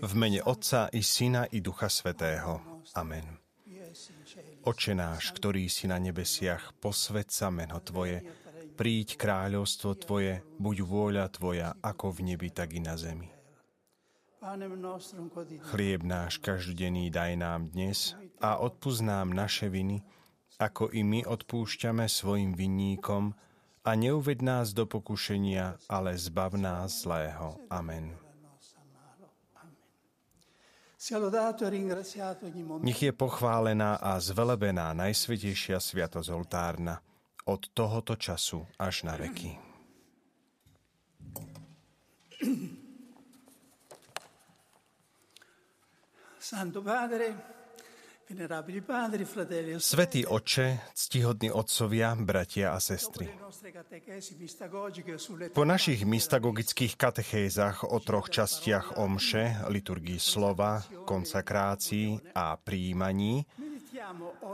V 0.00 0.14
mene 0.14 0.40
Otca 0.46 0.86
i 0.94 1.02
Syna 1.02 1.50
i 1.50 1.58
Ducha 1.58 1.90
Svetého. 1.90 2.82
Amen. 2.94 3.26
Oče 4.62 4.94
náš, 4.94 5.34
ktorý 5.34 5.66
si 5.66 5.90
na 5.90 5.98
nebesiach, 5.98 6.78
posved 6.78 7.34
sa 7.34 7.50
meno 7.50 7.82
Tvoje, 7.82 8.22
príď 8.78 9.18
kráľovstvo 9.18 9.98
Tvoje, 9.98 10.46
buď 10.62 10.76
vôľa 10.86 11.26
Tvoja, 11.34 11.74
ako 11.82 12.14
v 12.14 12.30
nebi, 12.30 12.54
tak 12.54 12.78
i 12.78 12.80
na 12.80 12.94
zemi. 12.94 13.26
Chlieb 15.74 16.00
náš 16.06 16.38
každodenný 16.40 17.10
daj 17.10 17.36
nám 17.36 17.74
dnes 17.74 18.14
a 18.40 18.62
odpúsť 18.62 19.02
nám 19.02 19.34
naše 19.34 19.66
viny, 19.68 20.00
ako 20.62 20.94
i 20.94 21.02
my 21.02 21.26
odpúšťame 21.26 22.06
svojim 22.06 22.54
vinníkom, 22.54 23.34
a 23.90 23.98
neuved 23.98 24.38
nás 24.38 24.70
do 24.70 24.86
pokušenia, 24.86 25.82
ale 25.90 26.14
zbav 26.14 26.54
nás 26.54 27.02
zlého. 27.02 27.58
Amen. 27.66 28.14
Nech 32.86 33.02
je 33.02 33.12
pochválená 33.12 33.98
a 33.98 34.20
zvelebená 34.20 34.94
Najsvetejšia 34.94 35.82
Sviatosť 35.82 36.30
oltárna 36.30 37.02
od 37.50 37.66
tohoto 37.74 38.14
času 38.14 38.62
až 38.78 39.10
na 39.10 39.18
veky. 39.18 39.58
Santo 46.38 46.84
Padre, 46.84 47.59
Svetý 49.78 50.26
oče, 50.26 50.78
ctihodní 50.94 51.50
otcovia, 51.50 52.14
bratia 52.14 52.72
a 52.72 52.80
sestry. 52.80 53.26
Po 55.50 55.64
našich 55.66 56.06
mystagogických 56.06 56.94
katechézach 56.94 57.82
o 57.90 57.98
troch 57.98 58.30
častiach 58.30 59.02
omše, 59.02 59.66
liturgii 59.66 60.22
slova, 60.22 60.78
konsakrácii 61.04 62.34
a 62.38 62.54
príjmaní, 62.54 63.42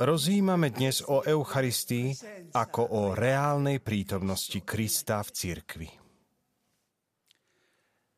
rozjímame 0.00 0.72
dnes 0.72 1.04
o 1.04 1.20
Eucharistii 1.20 2.16
ako 2.56 2.82
o 2.88 3.02
reálnej 3.12 3.84
prítomnosti 3.84 4.56
Krista 4.64 5.20
v 5.20 5.30
cirkvi. 5.36 6.05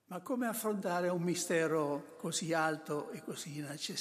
E 0.09 0.17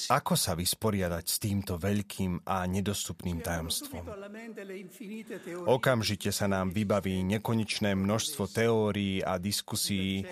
Ako 0.08 0.34
sa 0.40 0.52
vysporiadať 0.56 1.26
s 1.28 1.36
týmto 1.36 1.76
veľkým 1.76 2.48
a 2.48 2.64
nedostupným 2.64 3.44
tajomstvom? 3.44 4.08
Okamžite 5.68 6.32
sa 6.32 6.48
nám 6.48 6.72
vybaví 6.72 7.28
nekonečné 7.28 7.92
množstvo 7.92 8.48
teórií 8.48 9.20
a 9.20 9.36
diskusí, 9.36 10.24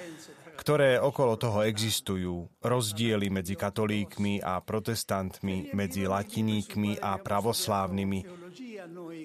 ktoré 0.55 0.95
okolo 0.95 1.35
toho 1.35 1.67
existujú, 1.67 2.47
rozdiely 2.63 3.27
medzi 3.27 3.59
katolíkmi 3.59 4.39
a 4.39 4.63
protestantmi, 4.63 5.75
medzi 5.75 6.07
latiníkmi 6.07 7.03
a 7.03 7.19
pravoslávnymi, 7.19 8.44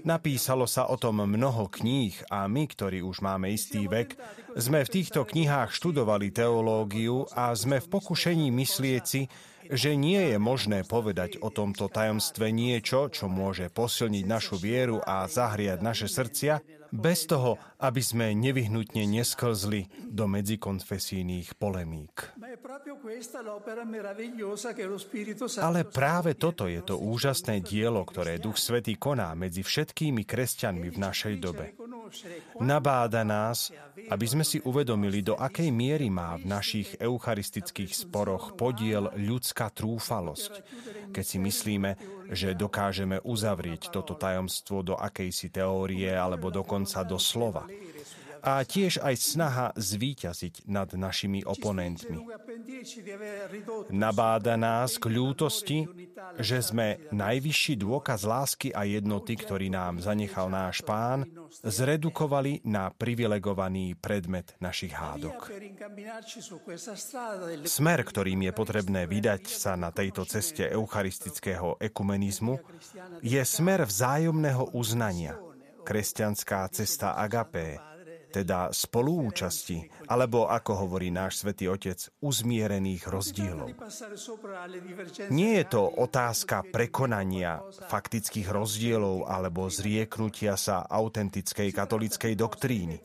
Napísalo 0.07 0.65
sa 0.65 0.89
o 0.89 0.97
tom 0.97 1.23
mnoho 1.23 1.69
kníh 1.69 2.17
a 2.33 2.49
my, 2.49 2.65
ktorí 2.65 3.05
už 3.05 3.21
máme 3.21 3.53
istý 3.53 3.85
vek, 3.87 4.17
sme 4.57 4.83
v 4.83 4.93
týchto 4.93 5.29
knihách 5.29 5.71
študovali 5.77 6.33
teológiu 6.33 7.29
a 7.37 7.53
sme 7.53 7.79
v 7.79 7.91
pokušení 7.93 8.49
myslieť 8.49 9.05
si, 9.05 9.29
že 9.71 9.95
nie 9.95 10.35
je 10.35 10.39
možné 10.39 10.83
povedať 10.83 11.39
o 11.41 11.49
tomto 11.49 11.87
tajomstve 11.87 12.51
niečo, 12.51 13.09
čo 13.09 13.31
môže 13.31 13.71
posilniť 13.71 14.25
našu 14.27 14.59
vieru 14.59 14.99
a 15.03 15.25
zahriať 15.31 15.79
naše 15.81 16.07
srdcia, 16.11 16.61
bez 16.91 17.27
toho, 17.31 17.55
aby 17.79 18.03
sme 18.03 18.35
nevyhnutne 18.35 19.07
nesklzli 19.07 19.87
do 20.11 20.27
medzikonfesijných 20.27 21.55
polemík. 21.55 22.35
Ale 25.63 25.81
práve 25.87 26.31
toto 26.35 26.65
je 26.67 26.81
to 26.83 26.99
úžasné 26.99 27.63
dielo, 27.63 28.03
ktoré 28.03 28.43
Duch 28.43 28.59
Svetý 28.59 28.99
koná 28.99 29.33
medzi 29.39 29.63
všetkými 29.63 30.27
kresťanmi 30.27 30.89
v 30.91 30.99
našej 30.99 31.35
dobe. 31.39 31.65
Nabáda 32.61 33.23
nás, 33.25 33.73
aby 34.11 34.27
sme 34.27 34.45
si 34.45 34.59
uvedomili, 34.63 35.23
do 35.25 35.39
akej 35.39 35.71
miery 35.71 36.09
má 36.13 36.37
v 36.37 36.49
našich 36.49 36.99
eucharistických 36.99 37.93
sporoch 37.95 38.55
podiel 38.55 39.11
ľudská 39.17 39.71
trúfalosť, 39.73 40.53
keď 41.15 41.25
si 41.25 41.39
myslíme, 41.41 41.91
že 42.31 42.55
dokážeme 42.55 43.19
uzavrieť 43.23 43.91
toto 43.91 44.15
tajomstvo 44.15 44.87
do 44.87 44.95
akejsi 44.95 45.51
teórie 45.51 46.11
alebo 46.11 46.53
dokonca 46.53 47.03
do 47.03 47.19
slova 47.19 47.67
a 48.41 48.65
tiež 48.65 49.01
aj 49.01 49.15
snaha 49.17 49.67
zvíťaziť 49.77 50.67
nad 50.69 50.89
našimi 50.93 51.45
oponentmi. 51.45 52.25
Nabáda 53.93 54.57
nás 54.57 54.97
k 54.97 55.07
ľútosti, 55.13 55.85
že 56.41 56.65
sme 56.65 57.09
najvyšší 57.13 57.75
dôkaz 57.81 58.25
lásky 58.25 58.69
a 58.73 58.85
jednoty, 58.89 59.37
ktorý 59.37 59.69
nám 59.69 60.01
zanechal 60.01 60.49
náš 60.49 60.81
pán, 60.85 61.29
zredukovali 61.61 62.65
na 62.65 62.89
privilegovaný 62.93 63.97
predmet 63.99 64.57
našich 64.63 64.95
hádok. 64.95 65.51
Smer, 67.67 67.99
ktorým 68.05 68.41
je 68.49 68.53
potrebné 68.55 69.05
vydať 69.05 69.43
sa 69.51 69.77
na 69.77 69.93
tejto 69.93 70.25
ceste 70.25 70.69
eucharistického 70.71 71.77
ekumenizmu, 71.81 72.57
je 73.21 73.43
smer 73.45 73.85
vzájomného 73.85 74.73
uznania, 74.73 75.37
kresťanská 75.85 76.69
cesta 76.71 77.19
agapé, 77.19 77.83
teda 78.31 78.71
spolúčasti, 78.71 79.91
alebo 80.07 80.47
ako 80.47 80.87
hovorí 80.87 81.11
náš 81.11 81.43
svätý 81.43 81.67
Otec, 81.67 81.99
uzmierených 82.23 83.11
rozdielov. 83.11 83.75
Nie 85.35 85.53
je 85.61 85.67
to 85.67 85.83
otázka 85.91 86.65
prekonania 86.71 87.61
faktických 87.91 88.49
rozdielov 88.49 89.27
alebo 89.27 89.67
zrieknutia 89.67 90.55
sa 90.55 90.87
autentickej 90.87 91.75
katolickej 91.75 92.35
doktríny. 92.39 92.97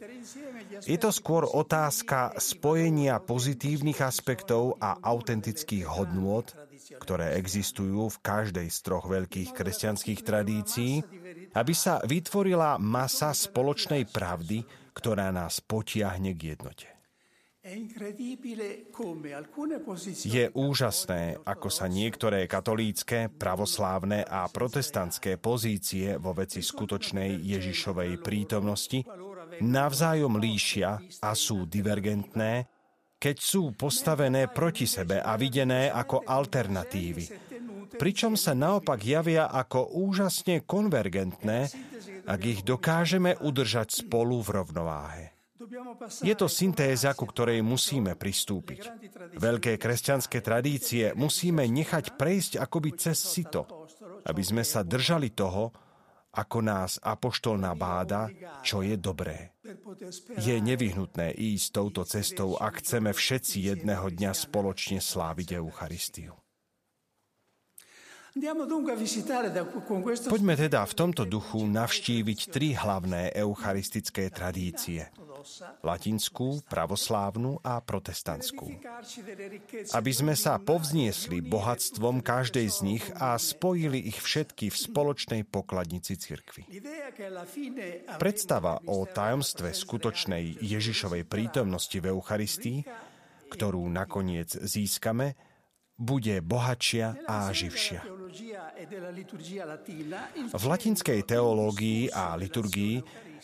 Je 0.85 0.97
to 0.99 1.09
skôr 1.09 1.47
otázka 1.47 2.35
spojenia 2.35 3.23
pozitívnych 3.23 4.03
aspektov 4.03 4.75
a 4.83 4.99
autentických 4.99 5.87
hodnôt, 5.87 6.43
ktoré 6.99 7.39
existujú 7.39 8.11
v 8.11 8.17
každej 8.19 8.67
z 8.67 8.79
troch 8.83 9.07
veľkých 9.07 9.55
kresťanských 9.55 10.19
tradícií, 10.21 10.93
aby 11.55 11.73
sa 11.73 12.03
vytvorila 12.03 12.75
masa 12.77 13.31
spoločnej 13.31 14.05
pravdy, 14.11 14.84
ktorá 14.95 15.29
nás 15.35 15.59
potiahne 15.59 16.31
k 16.31 16.55
jednote. 16.55 16.87
Je 20.21 20.45
úžasné, 20.53 21.21
ako 21.41 21.67
sa 21.73 21.89
niektoré 21.89 22.45
katolícke, 22.45 23.33
pravoslávne 23.33 24.21
a 24.21 24.45
protestantské 24.53 25.41
pozície 25.41 26.21
vo 26.21 26.37
veci 26.37 26.61
skutočnej 26.61 27.41
Ježišovej 27.41 28.21
prítomnosti 28.21 29.01
navzájom 29.65 30.37
líšia 30.37 31.01
a 31.25 31.31
sú 31.33 31.65
divergentné, 31.65 32.69
keď 33.17 33.35
sú 33.41 33.73
postavené 33.73 34.45
proti 34.45 34.85
sebe 34.85 35.17
a 35.17 35.33
videné 35.33 35.89
ako 35.89 36.21
alternatívy, 36.21 37.25
pričom 37.97 38.37
sa 38.37 38.53
naopak 38.53 39.01
javia 39.01 39.49
ako 39.49 39.89
úžasne 40.05 40.61
konvergentné 40.69 41.65
ak 42.25 42.41
ich 42.43 42.61
dokážeme 42.65 43.37
udržať 43.37 44.05
spolu 44.05 44.41
v 44.41 44.49
rovnováhe. 44.61 45.25
Je 46.21 46.35
to 46.35 46.51
syntéza, 46.51 47.15
ku 47.15 47.25
ktorej 47.25 47.63
musíme 47.63 48.13
pristúpiť. 48.13 48.91
Veľké 49.39 49.79
kresťanské 49.79 50.43
tradície 50.43 51.15
musíme 51.15 51.63
nechať 51.65 52.19
prejsť 52.19 52.59
akoby 52.59 52.89
cez 52.99 53.17
sito, 53.17 53.65
aby 54.27 54.43
sme 54.43 54.61
sa 54.67 54.83
držali 54.83 55.31
toho, 55.31 55.71
ako 56.35 56.57
nás 56.59 56.99
apoštol 56.99 57.55
nabáda, 57.55 58.27
čo 58.59 58.83
je 58.83 58.99
dobré. 58.99 59.55
Je 60.35 60.59
nevyhnutné 60.59 61.31
ísť 61.31 61.67
touto 61.71 62.03
cestou, 62.03 62.59
ak 62.59 62.83
chceme 62.83 63.15
všetci 63.15 63.71
jedného 63.71 64.11
dňa 64.11 64.35
spoločne 64.35 64.99
sláviť 64.99 65.63
Eucharistiu. 65.63 66.35
Poďme 70.27 70.59
teda 70.59 70.83
v 70.83 70.93
tomto 70.93 71.23
duchu 71.23 71.63
navštíviť 71.71 72.39
tri 72.51 72.75
hlavné 72.75 73.31
eucharistické 73.31 74.27
tradície. 74.27 75.07
Latinskú, 75.79 76.59
pravoslávnu 76.67 77.63
a 77.63 77.79
protestantskú. 77.79 78.75
Aby 79.95 80.11
sme 80.11 80.35
sa 80.35 80.59
povzniesli 80.59 81.39
bohatstvom 81.39 82.19
každej 82.19 82.67
z 82.67 82.77
nich 82.83 83.05
a 83.15 83.39
spojili 83.39 84.03
ich 84.03 84.19
všetky 84.19 84.67
v 84.67 84.77
spoločnej 84.83 85.41
pokladnici 85.47 86.19
cirkvy. 86.19 86.67
Predstava 88.19 88.83
o 88.83 89.07
tajomstve 89.07 89.71
skutočnej 89.71 90.59
Ježišovej 90.59 91.23
prítomnosti 91.23 91.95
v 91.95 92.11
Eucharistii, 92.11 92.83
ktorú 93.47 93.87
nakoniec 93.87 94.51
získame, 94.51 95.39
bude 95.95 96.43
bohatšia 96.43 97.23
a 97.23 97.47
živšia. 97.55 98.24
V 100.55 100.63
latinskej 100.65 101.21
teológii 101.25 102.13
a 102.13 102.37
liturgii 102.37 102.95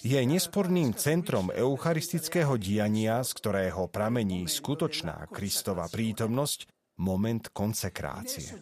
je 0.01 0.19
nesporným 0.25 0.93
centrom 0.97 1.53
eucharistického 1.53 2.57
diania, 2.57 3.21
z 3.21 3.31
ktorého 3.37 3.89
pramení 3.89 4.45
skutočná 4.49 5.29
Kristova 5.29 5.89
prítomnosť, 5.89 6.69
moment 7.01 7.49
konsekrácie. 7.49 8.53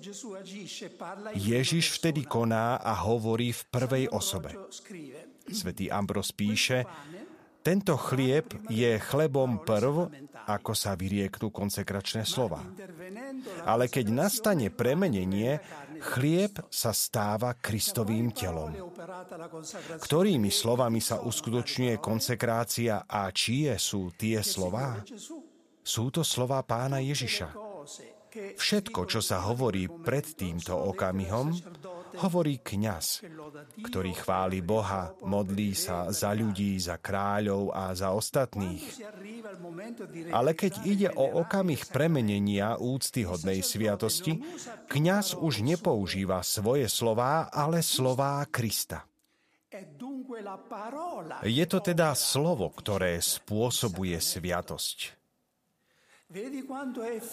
Ježiš 1.35 1.99
vtedy 1.99 2.23
koná 2.23 2.79
a 2.79 2.95
hovorí 3.03 3.51
v 3.51 3.61
prvej 3.67 4.05
osobe. 4.15 4.55
Svetý 5.51 5.91
Ambros 5.91 6.31
píše, 6.31 6.87
tento 7.59 7.99
chlieb 7.99 8.55
je 8.71 8.95
chlebom 9.03 9.59
prv, 9.67 10.07
ako 10.47 10.71
sa 10.71 10.95
vyrieknú 10.95 11.51
konsekračné 11.51 12.23
slova. 12.23 12.63
Ale 13.67 13.91
keď 13.91 14.15
nastane 14.15 14.71
premenenie, 14.71 15.59
chlieb 15.99 16.63
sa 16.71 16.95
stáva 16.95 17.53
Kristovým 17.59 18.31
telom. 18.31 18.71
Ktorými 19.99 20.49
slovami 20.49 21.03
sa 21.03 21.21
uskutočňuje 21.21 21.99
konsekrácia 21.99 23.03
a 23.05 23.29
čie 23.29 23.75
sú 23.75 24.11
tie 24.15 24.41
slová? 24.41 25.03
Sú 25.83 26.09
to 26.09 26.23
slova 26.25 26.63
pána 26.63 27.03
Ježiša. 27.03 27.51
Všetko, 28.29 29.09
čo 29.09 29.25
sa 29.25 29.41
hovorí 29.49 29.89
pred 29.89 30.21
týmto 30.21 30.77
okamihom, 30.77 31.49
hovorí 32.17 32.57
kňaz, 32.63 33.21
ktorý 33.85 34.11
chváli 34.17 34.65
Boha, 34.65 35.13
modlí 35.21 35.77
sa 35.77 36.09
za 36.09 36.33
ľudí, 36.33 36.79
za 36.81 36.97
kráľov 36.97 37.69
a 37.69 37.93
za 37.93 38.15
ostatných. 38.15 38.81
Ale 40.33 40.57
keď 40.57 40.73
ide 40.87 41.09
o 41.13 41.45
okamih 41.45 41.85
premenenia 41.93 42.79
úctyhodnej 42.81 43.61
sviatosti, 43.61 44.41
kňaz 44.89 45.37
už 45.37 45.61
nepoužíva 45.61 46.41
svoje 46.41 46.89
slová, 46.89 47.51
ale 47.53 47.85
slová 47.85 48.41
Krista. 48.49 49.05
Je 51.45 51.65
to 51.69 51.77
teda 51.77 52.17
slovo, 52.17 52.73
ktoré 52.73 53.21
spôsobuje 53.21 54.17
sviatosť. 54.17 55.19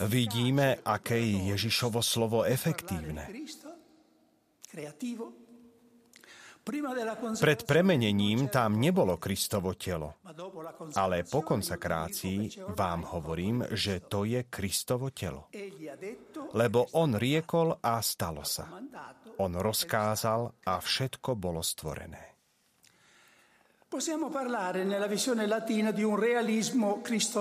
Vidíme, 0.08 0.80
aké 0.80 1.20
je 1.20 1.52
Ježišovo 1.52 2.00
slovo 2.00 2.48
efektívne. 2.48 3.28
Pred 7.38 7.62
premenením 7.62 8.50
tam 8.50 8.82
nebolo 8.82 9.22
Kristovo 9.22 9.78
telo, 9.78 10.18
ale 10.98 11.22
po 11.22 11.46
konsakrácii 11.46 12.66
vám 12.74 13.06
hovorím, 13.14 13.62
že 13.70 14.02
to 14.02 14.26
je 14.26 14.50
Kristovo 14.50 15.14
telo. 15.14 15.46
Lebo 16.58 16.90
on 16.98 17.14
riekol 17.14 17.78
a 17.78 18.02
stalo 18.02 18.42
sa. 18.42 18.66
On 19.38 19.52
rozkázal 19.54 20.66
a 20.66 20.74
všetko 20.82 21.38
bolo 21.38 21.62
stvorené. 21.62 22.34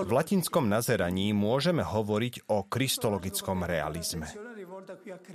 V 0.05 0.13
latinskom 0.13 0.65
nazeraní 0.69 1.33
môžeme 1.33 1.81
hovoriť 1.81 2.45
o 2.53 2.69
kristologickom 2.69 3.65
realizme. 3.65 4.29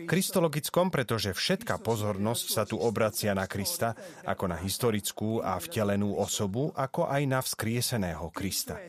Kristologickom, 0.07 0.91
pretože 0.91 1.31
všetká 1.31 1.79
pozornosť 1.79 2.47
sa 2.51 2.63
tu 2.67 2.79
obracia 2.79 3.31
na 3.33 3.47
Krista 3.47 3.95
ako 4.27 4.45
na 4.51 4.59
historickú 4.59 5.39
a 5.39 5.57
vtelenú 5.63 6.19
osobu, 6.19 6.75
ako 6.75 7.07
aj 7.07 7.23
na 7.31 7.39
vzkrieseného 7.39 8.27
Krista. 8.35 8.83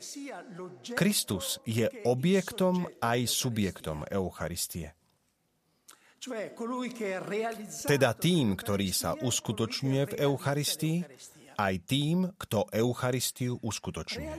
Kristus 0.98 1.62
je 1.64 1.86
objektom 2.06 2.90
aj 2.98 3.30
subjektom 3.30 4.10
Eucharistie. 4.10 4.98
Teda 7.90 8.14
tým, 8.14 8.54
ktorý 8.54 8.90
sa 8.94 9.18
uskutočňuje 9.18 10.04
v 10.06 10.18
Eucharistii, 10.22 11.02
aj 11.58 11.74
tým, 11.88 12.18
kto 12.38 12.70
Eucharistiu 12.72 13.60
uskutočňuje. 13.62 14.32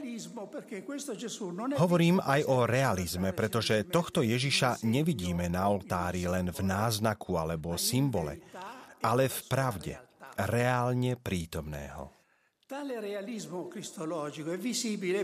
Hovorím 1.77 2.19
aj 2.23 2.41
o 2.49 2.65
realizme, 2.65 3.35
pretože 3.37 3.89
tohto 3.89 4.21
Ježiša 4.25 4.85
nevidíme 4.87 5.49
na 5.49 5.69
oltári 5.69 6.25
len 6.29 6.49
v 6.49 6.61
náznaku 6.65 7.37
alebo 7.37 7.77
symbole, 7.81 8.41
ale 9.03 9.27
v 9.29 9.39
pravde, 9.49 9.95
reálne 10.37 11.19
prítomného. 11.19 12.23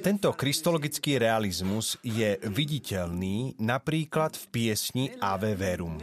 Tento 0.05 0.31
kristologický 0.37 1.17
realizmus 1.17 1.97
je 2.05 2.37
viditeľný 2.45 3.57
napríklad 3.57 4.37
v 4.37 4.45
piesni 4.53 5.09
Ave 5.17 5.57
Verum. 5.57 5.97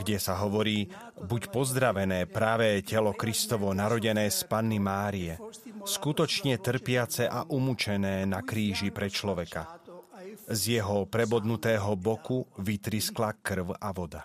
Kde 0.00 0.16
sa 0.16 0.34
hovorí, 0.40 0.88
buď 1.20 1.42
pozdravené 1.52 2.24
práve 2.24 2.80
telo 2.80 3.12
Kristovo 3.12 3.76
narodené 3.76 4.32
z 4.32 4.40
Panny 4.48 4.80
Márie, 4.80 5.36
skutočne 5.84 6.56
trpiace 6.56 7.28
a 7.28 7.44
umúčené 7.44 8.24
na 8.24 8.40
kríži 8.40 8.88
pre 8.88 9.12
človeka. 9.12 9.76
Z 10.48 10.80
jeho 10.80 11.04
prebodnutého 11.04 11.92
boku 12.00 12.48
vytriskla 12.64 13.36
krv 13.44 13.76
a 13.76 13.92
voda. 13.92 14.24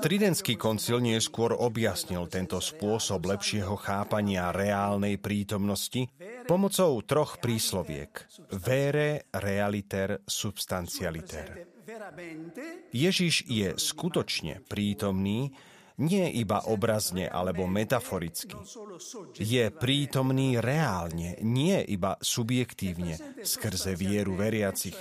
Tridentský 0.00 0.54
koncil 0.56 0.96
neskôr 1.00 1.52
objasnil 1.56 2.24
tento 2.28 2.56
spôsob 2.56 3.20
lepšieho 3.24 3.76
chápania 3.76 4.48
reálnej 4.52 5.20
prítomnosti 5.20 6.08
pomocou 6.48 7.04
troch 7.04 7.36
prísloviek. 7.36 8.24
Vere, 8.56 9.28
realiter, 9.36 10.24
substantialiter. 10.24 11.68
Ježiš 12.88 13.44
je 13.44 13.76
skutočne 13.76 14.64
prítomný, 14.64 15.52
nie 15.98 16.30
iba 16.30 16.62
obrazne 16.70 17.26
alebo 17.26 17.66
metaforicky. 17.66 18.54
Je 19.34 19.66
prítomný 19.74 20.62
reálne, 20.62 21.34
nie 21.42 21.82
iba 21.84 22.14
subjektívne, 22.22 23.18
skrze 23.42 23.98
vieru 23.98 24.38
veriacich. 24.38 24.94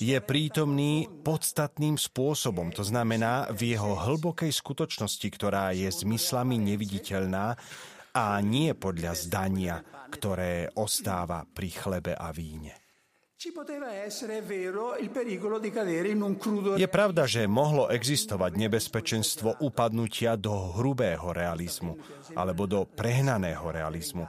Je 0.00 0.16
prítomný 0.24 1.04
podstatným 1.20 2.00
spôsobom, 2.00 2.72
to 2.72 2.80
znamená 2.80 3.52
v 3.52 3.76
jeho 3.76 3.92
hlbokej 3.92 4.50
skutočnosti, 4.56 5.28
ktorá 5.36 5.76
je 5.76 5.92
zmyslami 5.92 6.56
neviditeľná 6.64 7.60
a 8.16 8.40
nie 8.40 8.72
podľa 8.72 9.12
zdania, 9.12 9.76
ktoré 10.08 10.72
ostáva 10.80 11.44
pri 11.44 11.68
chlebe 11.68 12.16
a 12.16 12.32
víne. 12.32 12.72
Je 16.80 16.88
pravda, 16.88 17.22
že 17.28 17.42
mohlo 17.44 17.84
existovať 17.92 18.52
nebezpečenstvo 18.56 19.60
upadnutia 19.60 20.40
do 20.40 20.72
hrubého 20.80 21.36
realizmu 21.36 22.00
alebo 22.32 22.64
do 22.64 22.88
prehnaného 22.88 23.68
realizmu. 23.68 24.24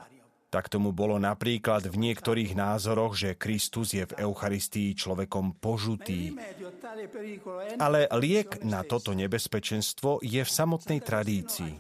Tak 0.48 0.67
tomu 0.67 0.91
bolo 0.91 1.20
napríklad 1.20 1.88
v 1.88 1.96
niektorých 1.96 2.56
názoroch, 2.56 3.15
že 3.15 3.39
Kristus 3.39 3.96
je 3.96 4.03
v 4.08 4.27
Eucharistii 4.27 4.96
človekom 4.96 5.60
požutý. 5.60 6.36
Ale 7.77 8.08
liek 8.17 8.63
na 8.63 8.82
toto 8.84 9.12
nebezpečenstvo 9.13 10.24
je 10.24 10.41
v 10.41 10.50
samotnej 10.50 11.00
tradícii. 11.03 11.74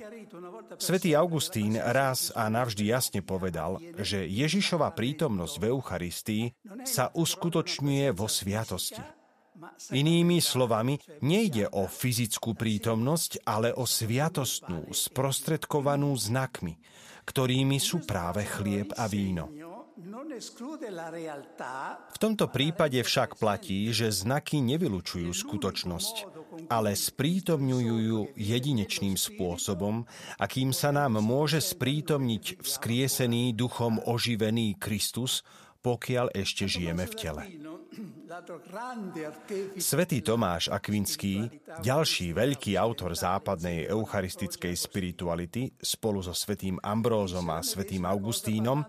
Svetý 0.77 1.17
Augustín 1.17 1.79
raz 1.79 2.29
a 2.35 2.51
navždy 2.51 2.91
jasne 2.91 3.21
povedal, 3.23 3.79
že 3.97 4.27
Ježišova 4.27 4.93
prítomnosť 4.93 5.55
v 5.57 5.63
Eucharistii 5.71 6.43
sa 6.85 7.09
uskutočňuje 7.15 8.13
vo 8.13 8.27
sviatosti. 8.29 9.01
Inými 9.89 10.37
slovami, 10.37 11.01
nejde 11.25 11.65
o 11.73 11.89
fyzickú 11.89 12.53
prítomnosť, 12.53 13.41
ale 13.41 13.73
o 13.73 13.89
sviatostnú, 13.89 14.93
sprostredkovanú 14.93 16.13
znakmi, 16.13 16.77
ktorými 17.25 17.81
sú 17.81 18.05
práve 18.05 18.45
chlieb 18.45 18.93
a 18.93 19.09
víno. 19.09 19.49
V 22.07 22.19
tomto 22.21 22.45
prípade 22.53 23.01
však 23.01 23.41
platí, 23.41 23.89
že 23.89 24.13
znaky 24.13 24.61
nevylučujú 24.61 25.33
skutočnosť, 25.33 26.15
ale 26.69 26.93
sprítomňujú 26.93 27.95
ju 28.05 28.19
jedinečným 28.37 29.17
spôsobom, 29.17 30.05
akým 30.37 30.69
sa 30.69 30.93
nám 30.93 31.17
môže 31.17 31.57
sprítomniť 31.57 32.61
vzkriesený 32.61 33.57
duchom 33.57 33.97
oživený 34.05 34.77
Kristus, 34.77 35.41
pokiaľ 35.81 36.29
ešte 36.37 36.69
žijeme 36.69 37.09
v 37.09 37.13
tele. 37.17 37.43
Svetý 39.81 40.21
Tomáš 40.21 40.69
Akvinský, 40.69 41.49
ďalší 41.81 42.37
veľký 42.37 42.77
autor 42.77 43.17
západnej 43.17 43.89
eucharistickej 43.89 44.77
spirituality, 44.77 45.73
spolu 45.81 46.21
so 46.21 46.37
svetým 46.37 46.77
Ambrózom 46.85 47.49
a 47.49 47.65
svetým 47.65 48.05
Augustínom, 48.05 48.85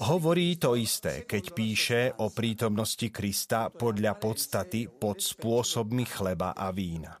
hovorí 0.00 0.56
to 0.56 0.76
isté, 0.76 1.24
keď 1.24 1.44
píše 1.52 2.00
o 2.20 2.32
prítomnosti 2.32 3.08
Krista 3.08 3.68
podľa 3.72 4.16
podstaty 4.16 4.88
pod 4.88 5.20
spôsobmi 5.20 6.04
chleba 6.08 6.52
a 6.56 6.68
vína. 6.70 7.20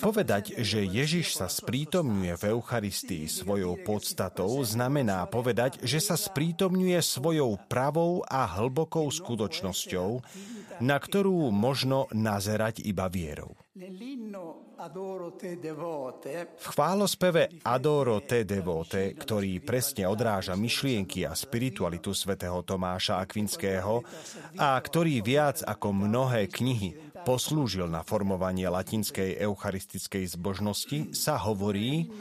Povedať, 0.00 0.56
že 0.56 0.88
Ježiš 0.88 1.36
sa 1.36 1.52
sprítomňuje 1.52 2.32
v 2.32 2.42
Eucharistii 2.56 3.28
svojou 3.28 3.76
podstatou, 3.84 4.48
znamená 4.64 5.28
povedať, 5.28 5.84
že 5.84 6.00
sa 6.00 6.16
sprítomňuje 6.16 6.96
svojou 7.04 7.60
pravou 7.68 8.24
a 8.24 8.48
hlbokou 8.48 9.04
skutočnosťou, 9.12 10.24
na 10.80 10.96
ktorú 10.96 11.52
možno 11.52 12.08
nazerať 12.16 12.80
iba 12.80 13.04
vierou. 13.12 13.52
V 16.54 16.66
chválospeve 16.70 17.42
Adoro 17.66 18.22
te 18.22 18.46
devote, 18.46 19.18
ktorý 19.18 19.58
presne 19.66 20.06
odráža 20.06 20.54
myšlienky 20.54 21.26
a 21.26 21.34
spiritualitu 21.34 22.14
svätého 22.14 22.62
Tomáša 22.62 23.18
Akvinského 23.18 24.06
a 24.62 24.78
ktorý 24.78 25.18
viac 25.26 25.66
ako 25.66 25.90
mnohé 25.90 26.46
knihy 26.46 26.94
poslúžil 27.26 27.90
na 27.90 28.06
formovanie 28.06 28.70
latinskej 28.70 29.42
eucharistickej 29.42 30.38
zbožnosti, 30.38 31.10
sa 31.10 31.34
hovorí 31.42 32.14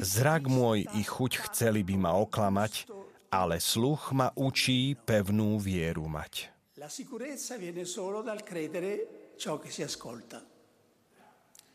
Zrak 0.00 0.48
môj 0.48 0.88
i 0.88 1.02
chuť 1.04 1.32
chceli 1.52 1.84
by 1.84 2.00
ma 2.00 2.16
oklamať, 2.16 2.88
ale 3.28 3.60
sluch 3.60 4.16
ma 4.16 4.32
učí 4.32 4.96
pevnú 4.96 5.60
vieru 5.60 6.08
mať. 6.08 6.53
La 6.84 6.90
sicurezza 6.90 7.56
viene 7.56 7.86
solo 7.86 8.20
dal 8.20 8.42
credere 8.42 9.32
ciò 9.38 9.58
che 9.58 9.70
si 9.70 9.80
ascolta. 9.80 10.44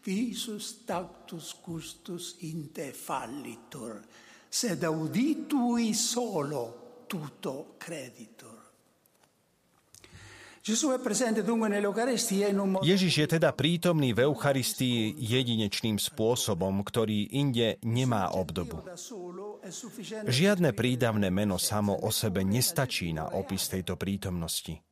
Visus 0.03 0.83
tactus 0.85 1.55
gustus 1.63 2.35
in 2.41 2.71
te 2.71 2.93
fallitur, 2.93 4.05
sed 4.47 4.83
auditui 4.83 5.95
solo 5.95 7.05
tuto 7.07 7.73
creditur. 7.79 8.53
Ježiš 12.85 13.13
je 13.17 13.27
teda 13.33 13.49
prítomný 13.57 14.13
v 14.13 14.19
Eucharistii 14.29 15.17
jedinečným 15.17 15.97
spôsobom, 15.97 16.85
ktorý 16.85 17.33
inde 17.33 17.81
nemá 17.81 18.29
obdobu. 18.29 18.85
Žiadne 20.29 20.69
prídavné 20.77 21.33
meno 21.33 21.57
samo 21.57 21.97
o 21.97 22.13
sebe 22.13 22.45
nestačí 22.45 23.09
na 23.09 23.33
opis 23.33 23.65
tejto 23.73 23.97
prítomnosti. 23.97 24.85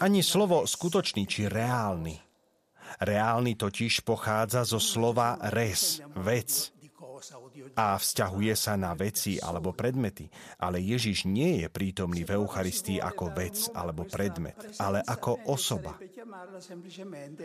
Ani 0.00 0.20
slovo 0.20 0.68
skutočný 0.68 1.24
či 1.24 1.48
reálny. 1.48 2.16
Reálny 3.00 3.58
totiž 3.58 4.04
pochádza 4.04 4.62
zo 4.62 4.78
slova 4.78 5.40
res, 5.50 6.04
vec, 6.14 6.74
a 7.74 7.98
vzťahuje 7.98 8.54
sa 8.54 8.74
na 8.78 8.92
veci 8.94 9.40
alebo 9.40 9.74
predmety. 9.74 10.28
Ale 10.60 10.78
Ježiš 10.78 11.26
nie 11.26 11.64
je 11.64 11.68
prítomný 11.70 12.22
v 12.22 12.38
Eucharistii 12.38 13.02
ako 13.02 13.34
vec 13.34 13.56
alebo 13.72 14.06
predmet, 14.06 14.56
ale 14.78 15.00
ako 15.02 15.48
osoba. 15.50 15.98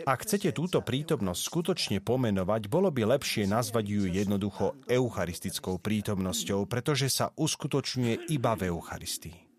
Ak 0.06 0.18
chcete 0.26 0.50
túto 0.54 0.84
prítomnosť 0.84 1.40
skutočne 1.40 1.98
pomenovať, 2.04 2.70
bolo 2.70 2.92
by 2.92 3.18
lepšie 3.18 3.48
nazvať 3.48 3.84
ju 3.90 4.02
jednoducho 4.06 4.78
eucharistickou 4.86 5.80
prítomnosťou, 5.80 6.68
pretože 6.70 7.10
sa 7.10 7.32
uskutočňuje 7.34 8.30
iba 8.30 8.52
v 8.54 8.70
Eucharistii. 8.70 9.49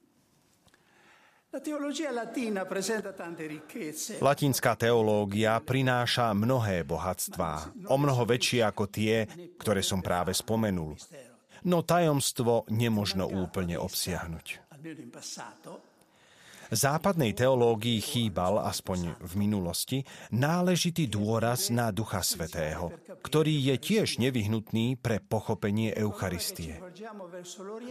Latinská 4.23 4.71
teológia 4.79 5.59
prináša 5.59 6.31
mnohé 6.31 6.87
bohatstvá, 6.87 7.75
o 7.91 7.95
mnoho 7.99 8.23
väčšie 8.23 8.63
ako 8.63 8.87
tie, 8.87 9.27
ktoré 9.59 9.83
som 9.83 9.99
práve 9.99 10.31
spomenul. 10.31 10.95
No 11.67 11.83
tajomstvo 11.83 12.71
nemožno 12.71 13.27
úplne 13.27 13.75
obsiahnuť. 13.75 14.71
Západnej 16.71 17.35
teológii 17.35 17.99
chýbal, 17.99 18.63
aspoň 18.63 19.19
v 19.19 19.33
minulosti, 19.35 20.07
náležitý 20.31 21.11
dôraz 21.11 21.67
na 21.67 21.91
Ducha 21.91 22.23
Svetého, 22.23 22.95
ktorý 23.19 23.51
je 23.51 23.75
tiež 23.75 24.23
nevyhnutný 24.23 24.95
pre 24.95 25.19
pochopenie 25.19 25.91
Eucharistie. 25.91 26.79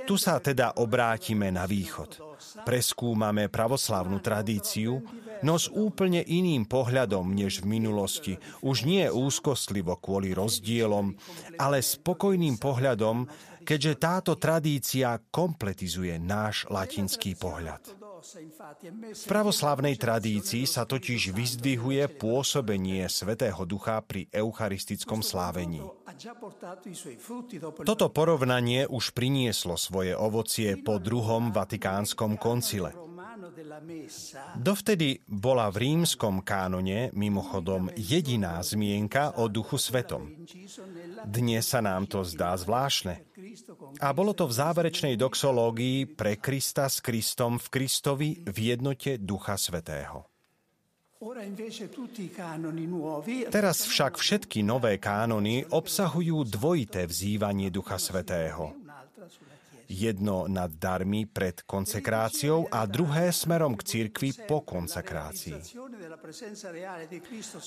Tu 0.09 0.17
sa 0.17 0.41
teda 0.41 0.81
obrátime 0.81 1.53
na 1.53 1.69
východ. 1.69 2.25
Preskúmame 2.65 3.53
pravoslavnú 3.53 4.17
tradíciu, 4.25 5.05
no 5.45 5.61
s 5.61 5.69
úplne 5.69 6.25
iným 6.25 6.65
pohľadom 6.65 7.37
než 7.37 7.61
v 7.61 7.77
minulosti. 7.77 8.41
Už 8.65 8.89
nie 8.89 9.05
úzkostlivo 9.13 10.01
kvôli 10.01 10.33
rozdielom, 10.33 11.13
ale 11.61 11.85
spokojným 11.85 12.57
pohľadom, 12.57 13.29
keďže 13.61 13.93
táto 14.01 14.33
tradícia 14.41 15.21
kompletizuje 15.29 16.17
náš 16.17 16.65
latinský 16.73 17.37
pohľad. 17.37 18.00
V 18.21 19.25
pravoslavnej 19.27 19.97
tradícii 19.97 20.69
sa 20.69 20.85
totiž 20.85 21.33
vyzdvihuje 21.33 22.05
pôsobenie 22.21 23.09
Svetého 23.09 23.65
Ducha 23.65 24.01
pri 24.05 24.29
eucharistickom 24.29 25.25
slávení. 25.25 25.81
Toto 27.85 28.07
porovnanie 28.13 28.85
už 28.85 29.17
prinieslo 29.17 29.81
svoje 29.81 30.13
ovocie 30.13 30.77
po 30.77 31.01
druhom 31.01 31.49
Vatikánskom 31.51 32.37
koncile. 32.37 32.93
Dovtedy 34.59 35.23
bola 35.25 35.73
v 35.73 35.77
rímskom 35.89 36.45
kánone 36.45 37.09
mimochodom 37.17 37.89
jediná 37.97 38.61
zmienka 38.61 39.41
o 39.41 39.49
Duchu 39.49 39.81
Svetom. 39.81 40.29
Dnes 41.25 41.65
sa 41.65 41.81
nám 41.81 42.05
to 42.11 42.21
zdá 42.27 42.53
zvláštne. 42.59 43.30
A 44.01 44.09
bolo 44.17 44.33
to 44.33 44.49
v 44.49 44.55
záverečnej 44.57 45.15
doxológii 45.21 46.17
pre 46.17 46.39
Krista 46.41 46.89
s 46.89 47.05
Kristom 47.05 47.61
v 47.61 47.67
Kristovi 47.69 48.31
v 48.47 48.57
jednote 48.75 49.21
Ducha 49.21 49.61
Svetého. 49.61 50.27
Teraz 53.53 53.79
však 53.85 54.13
všetky 54.17 54.65
nové 54.65 54.97
kánony 54.97 55.69
obsahujú 55.69 56.49
dvojité 56.49 57.05
vzývanie 57.05 57.69
Ducha 57.69 58.01
Svetého 58.01 58.80
jedno 59.91 60.47
nad 60.47 60.71
darmi 60.71 61.27
pred 61.27 61.67
konsekráciou 61.67 62.71
a 62.71 62.87
druhé 62.87 63.35
smerom 63.35 63.75
k 63.75 63.83
cirkvi 63.83 64.31
po 64.47 64.63
konsekrácii. 64.63 65.59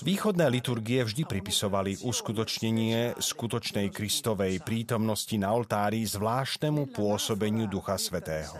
Východné 0.07 0.47
liturgie 0.47 1.03
vždy 1.03 1.27
pripisovali 1.27 1.99
uskutočnenie 2.07 3.19
skutočnej 3.19 3.91
Kristovej 3.91 4.63
prítomnosti 4.63 5.35
na 5.35 5.51
oltári 5.51 6.07
zvláštnemu 6.07 6.95
pôsobeniu 6.95 7.67
Ducha 7.67 7.99
Svetého. 7.99 8.55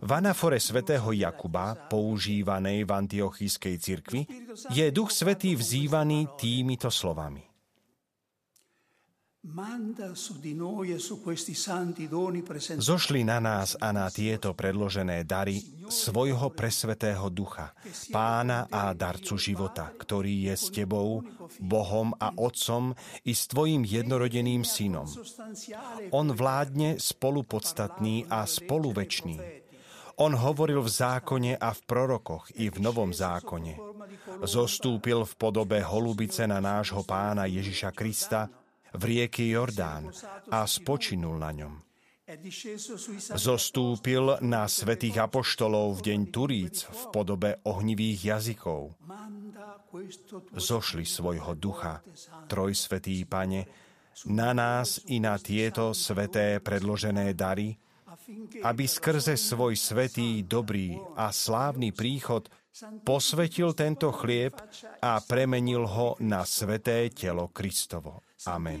V 0.00 0.10
anafore 0.10 0.56
svätého 0.56 1.12
Jakuba, 1.12 1.76
používanej 1.92 2.88
v 2.88 2.90
antiochískej 2.96 3.76
cirkvi, 3.76 4.24
je 4.72 4.88
Duch 4.88 5.12
Svetý 5.12 5.52
vzývaný 5.52 6.32
týmito 6.40 6.88
slovami. 6.88 7.49
Zošli 12.76 13.24
na 13.24 13.38
nás 13.40 13.72
a 13.80 13.88
na 13.88 14.06
tieto 14.12 14.52
predložené 14.52 15.24
dary 15.24 15.64
svojho 15.88 16.52
presvetého 16.52 17.24
ducha, 17.32 17.72
pána 18.12 18.68
a 18.68 18.92
darcu 18.92 19.40
života, 19.40 19.96
ktorý 19.96 20.52
je 20.52 20.54
s 20.60 20.68
tebou, 20.68 21.24
Bohom 21.56 22.12
a 22.20 22.36
Otcom 22.36 22.92
i 23.24 23.32
s 23.32 23.48
tvojim 23.48 23.80
jednorodeným 23.80 24.60
synom. 24.60 25.08
On 26.12 26.28
vládne 26.28 27.00
spolupodstatný 27.00 28.28
a 28.28 28.44
spoluvečný. 28.44 29.40
On 30.20 30.36
hovoril 30.36 30.84
v 30.84 30.90
zákone 30.92 31.56
a 31.56 31.72
v 31.72 31.80
prorokoch 31.88 32.52
i 32.60 32.68
v 32.68 32.76
Novom 32.76 33.08
zákone. 33.08 33.80
Zostúpil 34.44 35.24
v 35.24 35.32
podobe 35.40 35.80
holubice 35.80 36.44
na 36.44 36.60
nášho 36.60 37.00
pána 37.08 37.48
Ježiša 37.48 37.88
Krista, 37.96 38.59
v 38.94 39.02
rieky 39.04 39.54
Jordán 39.54 40.10
a 40.50 40.66
spočinul 40.66 41.38
na 41.38 41.50
ňom. 41.54 41.74
Zostúpil 43.34 44.38
na 44.38 44.70
svetých 44.70 45.18
apoštolov 45.18 45.98
v 45.98 46.14
deň 46.14 46.20
Turíc 46.30 46.86
v 46.86 47.02
podobe 47.10 47.58
ohnivých 47.66 48.38
jazykov. 48.38 48.94
Zošli 50.54 51.02
svojho 51.02 51.58
ducha, 51.58 51.98
trojsvetý 52.46 53.26
pane, 53.26 53.66
na 54.30 54.54
nás 54.54 55.02
i 55.10 55.18
na 55.18 55.42
tieto 55.42 55.90
sveté 55.90 56.62
predložené 56.62 57.34
dary, 57.34 57.74
aby 58.62 58.84
skrze 58.86 59.34
svoj 59.34 59.74
svetý, 59.74 60.46
dobrý 60.46 60.94
a 61.18 61.34
slávny 61.34 61.90
príchod 61.90 62.46
posvetil 63.02 63.74
tento 63.74 64.14
chlieb 64.14 64.54
a 65.02 65.18
premenil 65.18 65.82
ho 65.82 66.14
na 66.22 66.46
sveté 66.46 67.10
telo 67.10 67.50
Kristovo. 67.50 68.22
Amen. 68.48 68.80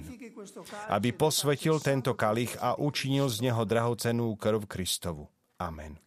Aby 0.88 1.12
posvetil 1.12 1.76
tento 1.84 2.16
kalich 2.16 2.56
a 2.56 2.80
učinil 2.80 3.28
z 3.28 3.44
neho 3.44 3.60
drahocenú 3.68 4.32
krv 4.40 4.64
Kristovu. 4.64 5.28
Amen. 5.60 6.00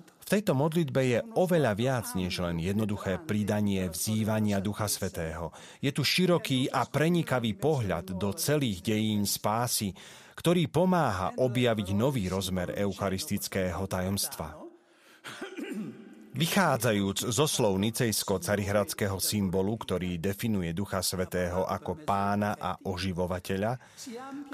V 0.00 0.26
tejto 0.26 0.52
modlitbe 0.56 1.00
je 1.04 1.18
oveľa 1.36 1.72
viac 1.76 2.06
než 2.16 2.40
len 2.40 2.56
jednoduché 2.56 3.20
pridanie 3.20 3.84
vzývania 3.92 4.58
Ducha 4.64 4.88
Svetého. 4.88 5.52
Je 5.84 5.92
tu 5.92 6.00
široký 6.00 6.72
a 6.72 6.88
prenikavý 6.88 7.52
pohľad 7.52 8.16
do 8.16 8.32
celých 8.32 8.80
dejín 8.80 9.28
spásy, 9.28 9.92
ktorý 10.40 10.72
pomáha 10.72 11.36
objaviť 11.36 11.88
nový 11.92 12.32
rozmer 12.32 12.72
eucharistického 12.80 13.84
tajomstva. 13.84 14.56
Vychádzajúc 16.30 17.34
zo 17.34 17.46
slov 17.50 17.74
nicejsko-carihradského 17.82 19.18
symbolu, 19.18 19.74
ktorý 19.74 20.22
definuje 20.22 20.70
Ducha 20.70 21.02
Svetého 21.02 21.66
ako 21.66 22.06
pána 22.06 22.54
a 22.54 22.78
oživovateľa, 22.86 23.74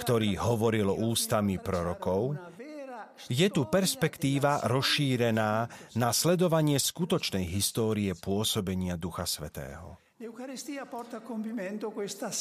ktorý 0.00 0.40
hovoril 0.40 0.88
ústami 0.88 1.60
prorokov, 1.60 2.40
je 3.28 3.48
tu 3.48 3.68
perspektíva 3.68 4.64
rozšírená 4.64 5.52
na 5.96 6.08
sledovanie 6.12 6.80
skutočnej 6.80 7.44
histórie 7.44 8.12
pôsobenia 8.16 8.96
Ducha 8.96 9.24
Svetého. 9.28 10.05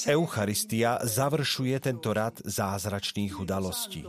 Eucharistia 0.07 0.95
završuje 1.03 1.75
tento 1.83 2.15
rad 2.15 2.39
zázračných 2.39 3.35
udalostí. 3.35 4.07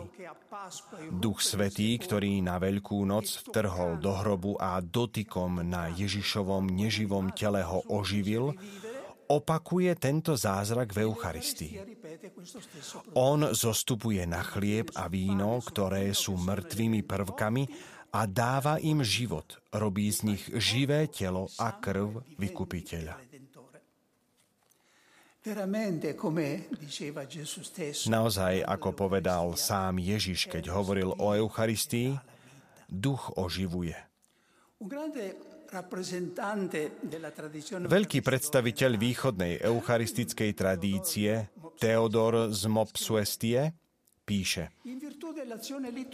Duch 1.11 1.43
Svetý, 1.43 1.99
ktorý 1.99 2.47
na 2.47 2.63
Veľkú 2.63 3.03
noc 3.03 3.27
vtrhol 3.43 3.99
do 3.99 4.15
hrobu 4.23 4.55
a 4.55 4.79
dotykom 4.79 5.67
na 5.67 5.91
Ježišovom 5.91 6.71
neživom 6.71 7.35
tele 7.35 7.67
ho 7.67 7.83
oživil, 7.91 8.55
opakuje 9.27 9.99
tento 9.99 10.39
zázrak 10.39 10.95
v 10.95 11.11
Eucharistii. 11.11 11.83
On 13.19 13.51
zostupuje 13.51 14.23
na 14.31 14.47
chlieb 14.47 14.95
a 14.95 15.11
víno, 15.11 15.59
ktoré 15.59 16.15
sú 16.15 16.39
mŕtvými 16.39 17.03
prvkami 17.03 17.67
a 18.15 18.31
dáva 18.31 18.79
im 18.79 19.03
život, 19.03 19.59
robí 19.75 20.07
z 20.15 20.23
nich 20.23 20.47
živé 20.55 21.11
telo 21.11 21.51
a 21.59 21.75
krv 21.75 22.23
vykupiteľa. 22.39 23.36
Naozaj, 28.11 28.55
ako 28.67 28.89
povedal 28.91 29.55
sám 29.55 30.03
Ježiš, 30.03 30.51
keď 30.51 30.75
hovoril 30.75 31.15
o 31.15 31.39
Eucharistii, 31.39 32.19
duch 32.91 33.31
oživuje. 33.39 33.95
Veľký 37.87 38.19
predstaviteľ 38.27 38.91
východnej 38.99 39.63
eucharistickej 39.63 40.51
tradície, 40.51 41.47
Theodor 41.79 42.51
z 42.51 42.63
Mopsuestie, 42.67 43.71
píše 44.27 44.75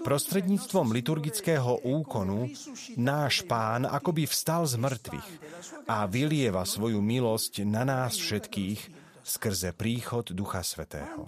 Prostredníctvom 0.05 0.93
liturgického 0.93 1.81
úkonu 1.89 2.53
náš 3.01 3.41
pán 3.49 3.89
akoby 3.89 4.29
vstal 4.29 4.69
z 4.69 4.77
mŕtvych 4.77 5.29
a 5.89 6.05
vylieva 6.05 6.69
svoju 6.69 7.01
milosť 7.01 7.65
na 7.65 7.89
nás 7.89 8.21
všetkých, 8.21 9.02
skrze 9.23 9.71
príchod 9.73 10.27
Ducha 10.35 10.61
Svetého. 10.67 11.27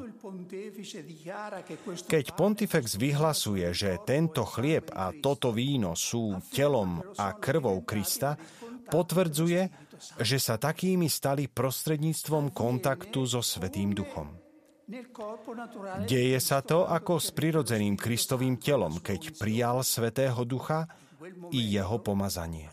Keď 2.11 2.25
pontifex 2.35 2.99
vyhlasuje, 2.99 3.67
že 3.71 4.03
tento 4.03 4.43
chlieb 4.45 4.91
a 4.91 5.15
toto 5.15 5.55
víno 5.55 5.95
sú 5.95 6.43
telom 6.51 7.01
a 7.17 7.39
krvou 7.39 7.87
Krista, 7.87 8.35
potvrdzuje, 8.91 9.63
že 10.21 10.39
sa 10.43 10.61
takými 10.61 11.07
stali 11.09 11.47
prostredníctvom 11.49 12.53
kontaktu 12.53 13.21
so 13.25 13.41
Svetým 13.41 13.95
Duchom. 13.95 14.45
Deje 16.05 16.37
sa 16.45 16.61
to 16.61 16.85
ako 16.85 17.17
s 17.17 17.33
prirodzeným 17.33 17.97
Kristovým 17.97 18.61
telom, 18.61 19.01
keď 19.01 19.33
prijal 19.41 19.81
Svetého 19.81 20.45
Ducha 20.45 20.85
i 21.53 21.61
jeho 21.75 21.99
pomazanie. 21.99 22.71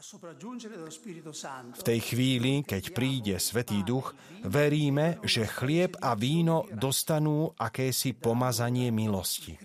V 1.74 1.84
tej 1.84 2.00
chvíli, 2.02 2.62
keď 2.66 2.84
príde 2.94 3.36
Svetý 3.38 3.82
Duch, 3.82 4.14
veríme, 4.46 5.18
že 5.26 5.50
chlieb 5.50 5.98
a 6.02 6.14
víno 6.18 6.66
dostanú 6.72 7.54
akési 7.58 8.14
pomazanie 8.18 8.90
milosti. 8.90 9.58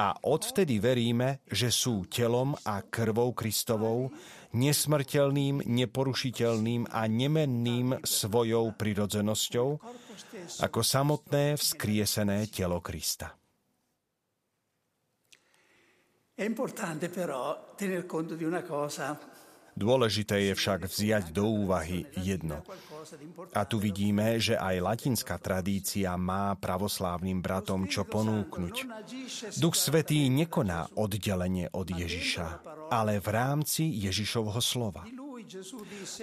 A 0.00 0.16
odvtedy 0.24 0.80
veríme, 0.80 1.44
že 1.48 1.68
sú 1.68 2.08
telom 2.08 2.56
a 2.64 2.80
krvou 2.82 3.36
Kristovou, 3.36 4.08
nesmrteľným, 4.56 5.60
neporušiteľným 5.68 6.88
a 6.88 7.04
nemenným 7.04 8.00
svojou 8.00 8.72
prirodzenosťou, 8.72 9.68
ako 10.64 10.80
samotné 10.80 11.60
vzkriesené 11.60 12.48
telo 12.48 12.80
Krista. 12.80 13.36
Dôležité 19.78 20.36
je 20.50 20.52
však 20.54 20.80
vziať 20.86 21.24
do 21.34 21.44
úvahy 21.66 22.06
jedno. 22.18 22.62
A 23.54 23.62
tu 23.66 23.82
vidíme, 23.82 24.38
že 24.38 24.54
aj 24.54 24.82
latinská 24.82 25.38
tradícia 25.42 26.14
má 26.14 26.54
pravoslávnym 26.58 27.42
bratom 27.42 27.90
čo 27.90 28.06
ponúknuť. 28.06 28.74
Duch 29.58 29.74
Svetý 29.74 30.30
nekoná 30.30 30.94
oddelenie 30.98 31.70
od 31.74 31.90
Ježiša, 31.90 32.46
ale 32.90 33.18
v 33.18 33.28
rámci 33.34 33.86
Ježišovho 34.02 34.62
slova. 34.62 35.06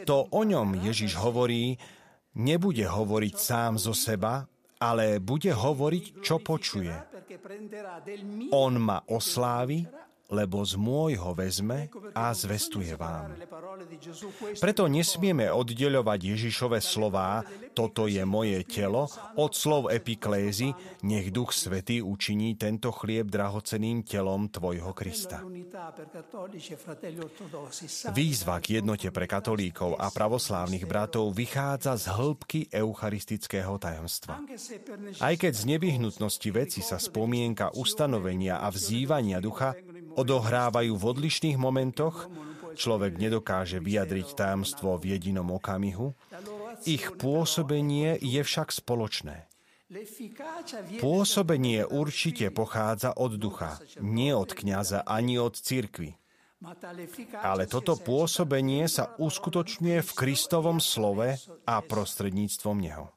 To 0.08 0.18
o 0.32 0.42
ňom 0.48 0.80
Ježiš 0.80 1.16
hovorí, 1.20 1.76
nebude 2.40 2.88
hovoriť 2.88 3.36
sám 3.36 3.80
zo 3.80 3.92
seba, 3.92 4.48
ale 4.80 5.24
bude 5.24 5.56
hovoriť, 5.56 6.24
čo 6.24 6.44
počuje. 6.44 6.92
On 8.52 8.76
ma 8.76 9.00
oslávi 9.08 10.05
lebo 10.30 10.66
z 10.66 10.74
môjho 10.80 11.38
vezme 11.38 11.90
a 12.18 12.34
zvestuje 12.34 12.98
vám. 12.98 13.38
Preto 14.58 14.90
nesmieme 14.90 15.52
oddeľovať 15.52 16.20
Ježišove 16.34 16.80
slová, 16.82 17.46
toto 17.78 18.10
je 18.10 18.24
moje 18.26 18.64
telo, 18.66 19.06
od 19.38 19.52
slov 19.54 19.92
epiklézy, 19.92 20.74
nech 21.06 21.30
Duch 21.30 21.54
Svetý 21.54 22.02
učiní 22.02 22.56
tento 22.58 22.90
chlieb 22.90 23.30
drahoceným 23.30 24.02
telom 24.08 24.50
Tvojho 24.50 24.96
Krista. 24.96 25.44
Výzva 28.16 28.56
k 28.64 28.66
jednote 28.82 29.10
pre 29.12 29.28
katolíkov 29.30 30.00
a 30.00 30.08
pravoslávnych 30.10 30.88
bratov 30.88 31.36
vychádza 31.36 32.00
z 32.00 32.06
hĺbky 32.16 32.60
eucharistického 32.72 33.76
tajomstva. 33.78 34.42
Aj 35.20 35.36
keď 35.36 35.54
z 35.54 35.64
nevyhnutnosti 35.76 36.50
veci 36.56 36.80
sa 36.82 36.98
spomienka 36.98 37.76
ustanovenia 37.76 38.64
a 38.64 38.72
vzývania 38.72 39.44
ducha 39.44 39.76
odohrávajú 40.16 40.96
v 40.96 41.04
odlišných 41.04 41.58
momentoch, 41.60 42.28
človek 42.76 43.16
nedokáže 43.16 43.80
vyjadriť 43.80 44.36
tajomstvo 44.36 45.00
v 45.00 45.16
jedinom 45.16 45.48
okamihu, 45.56 46.12
ich 46.84 47.16
pôsobenie 47.16 48.20
je 48.20 48.42
však 48.44 48.76
spoločné. 48.76 49.48
Pôsobenie 51.00 51.88
určite 51.88 52.52
pochádza 52.52 53.16
od 53.16 53.40
ducha, 53.40 53.80
nie 54.04 54.36
od 54.36 54.52
kňaza 54.52 55.08
ani 55.08 55.40
od 55.40 55.56
cirkvy. 55.56 56.18
Ale 57.46 57.70
toto 57.70 57.94
pôsobenie 57.96 58.90
sa 58.90 59.14
uskutočňuje 59.22 60.00
v 60.02 60.12
Kristovom 60.18 60.82
slove 60.82 61.38
a 61.64 61.76
prostredníctvom 61.86 62.78
neho. 62.82 63.15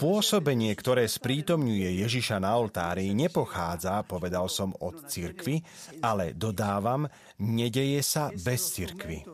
Pôsobenie, 0.00 0.72
ktoré 0.72 1.04
sprítomňuje 1.04 2.08
Ježiša 2.08 2.40
na 2.40 2.56
oltári, 2.56 3.12
nepochádza, 3.12 4.00
povedal 4.08 4.48
som, 4.48 4.72
od 4.80 5.04
cirkvy, 5.04 5.60
ale 6.00 6.32
dodávam, 6.32 7.04
nedeje 7.36 8.00
sa 8.00 8.32
bez 8.32 8.72
cirkvy. 8.72 9.28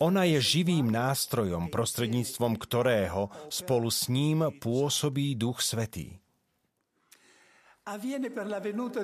Ona 0.00 0.24
je 0.32 0.40
živým 0.40 0.88
nástrojom, 0.88 1.68
prostredníctvom 1.68 2.56
ktorého 2.56 3.28
spolu 3.52 3.92
s 3.92 4.08
ním 4.08 4.48
pôsobí 4.48 5.36
Duch 5.36 5.60
Svetý. 5.60 6.16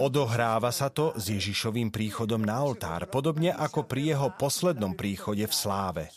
Odohráva 0.00 0.72
sa 0.72 0.88
to 0.88 1.12
s 1.20 1.28
Ježišovým 1.28 1.92
príchodom 1.92 2.40
na 2.40 2.64
oltár, 2.64 3.12
podobne 3.12 3.52
ako 3.52 3.84
pri 3.84 4.16
jeho 4.16 4.32
poslednom 4.40 4.96
príchode 4.96 5.44
v 5.44 5.52
sláve. 5.52 6.08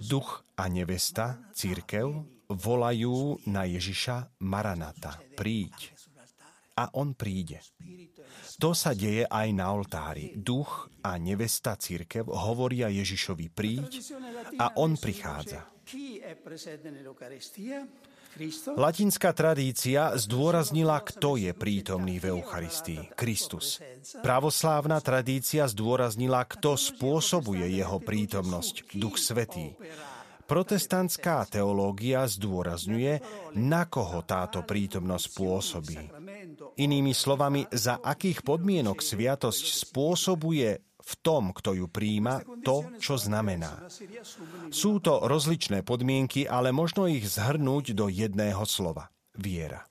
Duch 0.00 0.30
a 0.56 0.64
nevesta, 0.72 1.52
církev, 1.52 2.08
volajú 2.48 3.36
na 3.52 3.68
Ježiša 3.68 4.40
Maranata, 4.48 5.20
príď. 5.36 5.92
A 6.80 6.88
on 6.96 7.12
príde. 7.12 7.60
To 8.56 8.72
sa 8.72 8.96
deje 8.96 9.28
aj 9.28 9.48
na 9.52 9.68
oltári. 9.76 10.32
Duch 10.32 10.88
a 11.04 11.20
nevesta 11.20 11.76
církev 11.76 12.32
hovoria 12.32 12.88
Ježišovi 12.88 13.52
príď 13.52 14.08
a 14.56 14.80
on 14.80 14.96
prichádza. 14.96 15.68
Latinská 18.72 19.36
tradícia 19.36 20.16
zdôraznila, 20.16 21.04
kto 21.04 21.36
je 21.36 21.52
prítomný 21.52 22.16
v 22.16 22.38
Eucharistii. 22.38 23.12
Kristus. 23.12 23.78
Pravoslávna 24.24 25.04
tradícia 25.04 25.68
zdôraznila, 25.68 26.48
kto 26.48 26.80
spôsobuje 26.80 27.68
jeho 27.76 28.00
prítomnosť. 28.00 28.96
Duch 28.96 29.20
Svetý. 29.20 29.76
Protestantská 30.42 31.48
teológia 31.48 32.28
zdôrazňuje, 32.28 33.24
na 33.56 33.88
koho 33.88 34.20
táto 34.26 34.60
prítomnosť 34.66 35.26
pôsobí. 35.32 36.00
Inými 36.76 37.16
slovami, 37.16 37.64
za 37.72 38.00
akých 38.00 38.44
podmienok 38.44 39.00
sviatosť 39.00 39.64
spôsobuje 39.86 40.91
v 41.02 41.14
tom, 41.20 41.50
kto 41.50 41.74
ju 41.74 41.86
príjima, 41.90 42.40
to, 42.62 42.86
čo 43.02 43.18
znamená. 43.18 43.90
Sú 44.70 45.02
to 45.02 45.26
rozličné 45.26 45.82
podmienky, 45.82 46.46
ale 46.46 46.70
možno 46.70 47.10
ich 47.10 47.26
zhrnúť 47.26 47.92
do 47.92 48.06
jedného 48.06 48.62
slova. 48.64 49.10
Viera. 49.34 49.84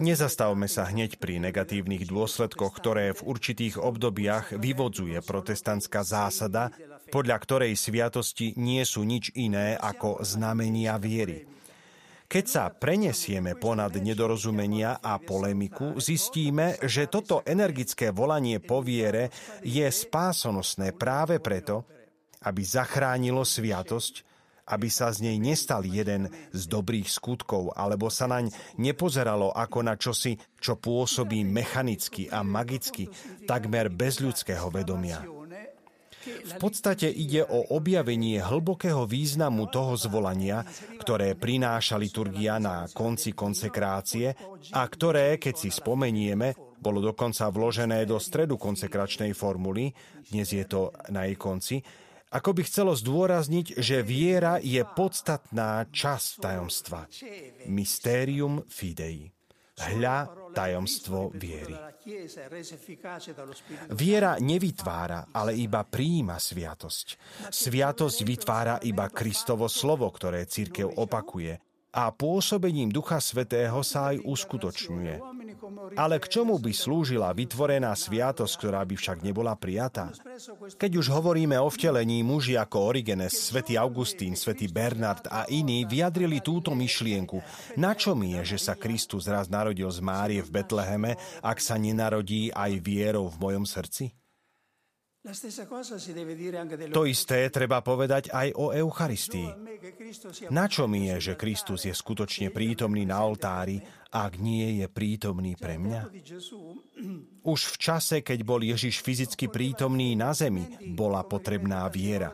Nezastavme 0.00 0.64
sa 0.64 0.82
hneď 0.88 1.20
pri 1.20 1.44
negatívnych 1.44 2.08
dôsledkoch, 2.08 2.72
ktoré 2.72 3.12
v 3.12 3.20
určitých 3.20 3.76
obdobiach 3.76 4.56
vyvodzuje 4.56 5.20
protestantská 5.20 6.00
zásada, 6.00 6.72
podľa 7.12 7.36
ktorej 7.36 7.72
sviatosti 7.76 8.56
nie 8.56 8.80
sú 8.88 9.04
nič 9.04 9.36
iné 9.36 9.76
ako 9.76 10.24
znamenia 10.24 10.96
viery. 10.96 11.44
Keď 12.30 12.46
sa 12.46 12.70
prenesieme 12.70 13.58
ponad 13.58 13.90
nedorozumenia 13.98 15.02
a 15.02 15.18
polemiku, 15.18 15.98
zistíme, 15.98 16.78
že 16.78 17.10
toto 17.10 17.42
energické 17.42 18.14
volanie 18.14 18.62
po 18.62 18.86
viere 18.86 19.34
je 19.66 19.82
spásonosné 19.82 20.94
práve 20.94 21.42
preto, 21.42 21.82
aby 22.46 22.62
zachránilo 22.62 23.42
sviatosť, 23.42 24.22
aby 24.70 24.86
sa 24.86 25.10
z 25.10 25.26
nej 25.26 25.42
nestal 25.42 25.82
jeden 25.82 26.30
z 26.54 26.62
dobrých 26.70 27.10
skutkov, 27.10 27.74
alebo 27.74 28.06
sa 28.06 28.30
naň 28.30 28.54
nepozeralo 28.78 29.50
ako 29.50 29.78
na 29.82 29.98
čosi, 29.98 30.38
čo 30.62 30.78
pôsobí 30.78 31.42
mechanicky 31.42 32.30
a 32.30 32.46
magicky, 32.46 33.10
takmer 33.42 33.90
bez 33.90 34.22
ľudského 34.22 34.70
vedomia. 34.70 35.39
V 36.20 36.54
podstate 36.60 37.08
ide 37.08 37.40
o 37.44 37.72
objavenie 37.72 38.44
hlbokého 38.44 39.08
významu 39.08 39.72
toho 39.72 39.96
zvolania, 39.96 40.60
ktoré 41.00 41.32
prináša 41.32 41.96
liturgia 41.96 42.60
na 42.60 42.84
konci 42.92 43.32
konsekrácie 43.32 44.36
a 44.76 44.82
ktoré, 44.84 45.40
keď 45.40 45.54
si 45.56 45.70
spomenieme, 45.72 46.52
bolo 46.80 47.00
dokonca 47.00 47.48
vložené 47.52 48.08
do 48.08 48.16
stredu 48.16 48.56
konsekračnej 48.56 49.36
formuly, 49.36 49.92
dnes 50.32 50.48
je 50.48 50.64
to 50.64 50.92
na 51.12 51.28
jej 51.28 51.36
konci, 51.36 51.76
ako 52.30 52.54
by 52.54 52.62
chcelo 52.62 52.94
zdôrazniť, 52.94 53.82
že 53.82 54.06
viera 54.06 54.62
je 54.62 54.80
podstatná 54.86 55.82
časť 55.90 56.30
tajomstva. 56.38 57.10
Mysterium 57.66 58.62
fidei. 58.70 59.39
Hľa 59.80 60.18
tajomstvo 60.52 61.32
viery. 61.32 61.72
Viera 63.94 64.32
nevytvára, 64.40 65.30
ale 65.30 65.52
iba 65.56 65.80
prijíma 65.86 66.36
sviatosť. 66.36 67.06
Sviatosť 67.48 68.18
vytvára 68.26 68.74
iba 68.84 69.06
Kristovo 69.08 69.70
slovo, 69.70 70.10
ktoré 70.10 70.44
církev 70.44 71.00
opakuje 71.00 71.69
a 71.90 72.14
pôsobením 72.14 72.94
Ducha 72.94 73.18
Svetého 73.18 73.82
sa 73.82 74.14
aj 74.14 74.22
uskutočňuje. 74.22 75.14
Ale 75.98 76.22
k 76.22 76.26
čomu 76.30 76.62
by 76.62 76.70
slúžila 76.70 77.34
vytvorená 77.34 77.90
sviatosť, 77.98 78.54
ktorá 78.62 78.86
by 78.86 78.94
však 78.94 79.26
nebola 79.26 79.58
prijatá? 79.58 80.14
Keď 80.78 80.92
už 80.94 81.06
hovoríme 81.10 81.58
o 81.58 81.66
vtelení, 81.66 82.22
muži 82.22 82.54
ako 82.54 82.94
Origenes, 82.94 83.34
svätý 83.34 83.74
Augustín, 83.74 84.38
svätý 84.38 84.70
Bernard 84.70 85.26
a 85.26 85.50
iní 85.50 85.82
vyjadrili 85.82 86.38
túto 86.38 86.72
myšlienku. 86.78 87.42
Na 87.74 87.98
čo 87.98 88.14
mi 88.14 88.38
je, 88.38 88.54
že 88.56 88.70
sa 88.70 88.78
Kristus 88.78 89.26
raz 89.26 89.50
narodil 89.50 89.90
z 89.90 89.98
Márie 89.98 90.40
v 90.46 90.62
Betleheme, 90.62 91.18
ak 91.42 91.58
sa 91.58 91.74
nenarodí 91.74 92.54
aj 92.54 92.78
vierou 92.78 93.26
v 93.26 93.36
mojom 93.42 93.66
srdci? 93.66 94.19
To 96.96 97.04
isté 97.04 97.52
treba 97.52 97.84
povedať 97.84 98.32
aj 98.32 98.56
o 98.56 98.72
Eucharistii. 98.72 99.52
Na 100.48 100.64
čo 100.64 100.88
mi 100.88 101.12
je, 101.12 101.16
že 101.20 101.34
Kristus 101.36 101.84
je 101.84 101.92
skutočne 101.92 102.48
prítomný 102.48 103.04
na 103.04 103.20
oltári, 103.20 103.84
ak 104.08 104.40
nie 104.40 104.80
je 104.80 104.88
prítomný 104.88 105.60
pre 105.60 105.76
mňa? 105.76 106.08
Už 107.52 107.60
v 107.68 107.76
čase, 107.76 108.24
keď 108.24 108.38
bol 108.48 108.64
Ježiš 108.64 109.04
fyzicky 109.04 109.52
prítomný 109.52 110.16
na 110.16 110.32
zemi, 110.32 110.64
bola 110.96 111.20
potrebná 111.28 111.84
viera. 111.92 112.32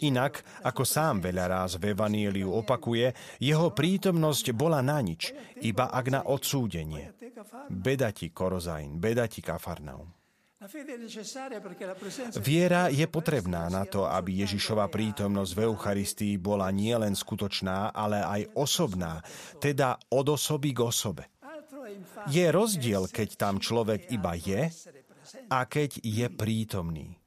Inak, 0.00 0.64
ako 0.64 0.88
sám 0.88 1.20
veľa 1.20 1.44
ráz 1.52 1.76
v 1.76 1.92
Evanieliu 1.92 2.48
opakuje, 2.48 3.12
jeho 3.44 3.76
prítomnosť 3.76 4.56
bola 4.56 4.80
na 4.80 5.04
nič, 5.04 5.36
iba 5.60 5.92
ak 5.92 6.06
na 6.08 6.24
odsúdenie. 6.24 7.12
Beda 7.68 8.08
ti, 8.08 8.32
Korozain, 8.32 8.96
beda 8.96 9.28
ti, 9.28 9.44
Kafarnaum. 9.44 10.21
Viera 12.38 12.86
je 12.86 13.06
potrebná 13.10 13.66
na 13.66 13.82
to, 13.82 14.06
aby 14.06 14.46
Ježišova 14.46 14.86
prítomnosť 14.86 15.52
v 15.58 15.60
Eucharistii 15.66 16.34
bola 16.38 16.70
nielen 16.70 17.18
skutočná, 17.18 17.90
ale 17.90 18.22
aj 18.22 18.54
osobná, 18.54 19.18
teda 19.58 19.98
od 20.14 20.26
osoby 20.30 20.70
k 20.70 20.80
osobe. 20.86 21.24
Je 22.30 22.46
rozdiel, 22.46 23.10
keď 23.10 23.28
tam 23.34 23.58
človek 23.58 24.14
iba 24.14 24.38
je 24.38 24.70
a 25.50 25.66
keď 25.66 25.98
je 25.98 26.26
prítomný. 26.30 27.18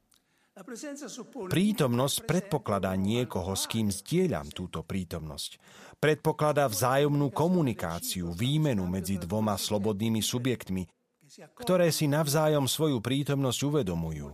Prítomnosť 1.52 2.16
predpokladá 2.24 2.96
niekoho, 2.96 3.52
s 3.52 3.68
kým 3.68 3.92
zdieľam 3.92 4.48
túto 4.48 4.80
prítomnosť. 4.80 5.60
Predpokladá 6.00 6.64
vzájomnú 6.72 7.28
komunikáciu, 7.28 8.32
výmenu 8.32 8.88
medzi 8.88 9.20
dvoma 9.20 9.60
slobodnými 9.60 10.24
subjektmi, 10.24 10.95
ktoré 11.56 11.92
si 11.92 12.08
navzájom 12.08 12.64
svoju 12.64 13.04
prítomnosť 13.04 13.60
uvedomujú. 13.68 14.28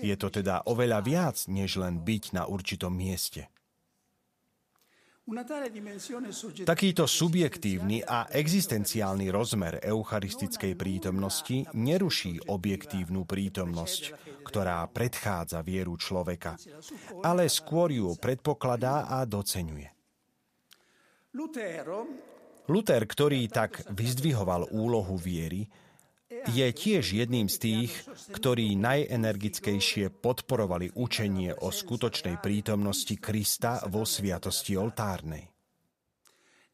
Je 0.00 0.16
to 0.18 0.28
teda 0.30 0.66
oveľa 0.66 1.00
viac, 1.02 1.36
než 1.50 1.78
len 1.80 2.02
byť 2.02 2.24
na 2.34 2.46
určitom 2.46 2.94
mieste. 2.94 3.50
Takýto 6.62 7.10
subjektívny 7.10 7.98
a 8.06 8.30
existenciálny 8.30 9.26
rozmer 9.34 9.82
eucharistickej 9.82 10.78
prítomnosti 10.78 11.66
neruší 11.74 12.46
objektívnu 12.46 13.26
prítomnosť, 13.26 14.14
ktorá 14.46 14.86
predchádza 14.86 15.66
vieru 15.66 15.98
človeka, 15.98 16.54
ale 17.26 17.50
skôr 17.50 17.90
ju 17.90 18.14
predpokladá 18.14 19.10
a 19.10 19.26
doceňuje. 19.26 19.90
Luther, 22.66 23.02
ktorý 23.06 23.46
tak 23.46 23.86
vyzdvihoval 23.94 24.74
úlohu 24.74 25.14
viery, 25.14 25.70
je 26.50 26.66
tiež 26.66 27.14
jedným 27.14 27.46
z 27.46 27.56
tých, 27.58 27.92
ktorí 28.34 28.74
najenergickejšie 28.74 30.10
podporovali 30.10 30.90
učenie 30.98 31.54
o 31.62 31.70
skutočnej 31.70 32.42
prítomnosti 32.42 33.14
Krista 33.18 33.86
vo 33.86 34.02
sviatosti 34.02 34.74
oltárnej. 34.74 35.46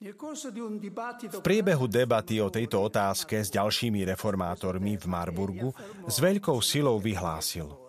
V 0.02 1.38
priebehu 1.46 1.86
debaty 1.86 2.42
o 2.42 2.50
tejto 2.50 2.90
otázke 2.90 3.38
s 3.38 3.54
ďalšími 3.54 4.02
reformátormi 4.02 4.98
v 4.98 5.06
Marburgu 5.06 5.70
s 6.10 6.16
veľkou 6.18 6.58
silou 6.58 6.98
vyhlásil– 6.98 7.70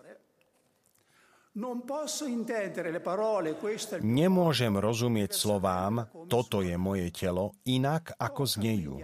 Nemôžem 4.01 4.73
rozumieť 4.73 5.31
slovám, 5.37 6.09
toto 6.25 6.65
je 6.65 6.73
moje 6.81 7.13
telo, 7.13 7.53
inak 7.69 8.17
ako 8.17 8.43
znejú. 8.49 8.97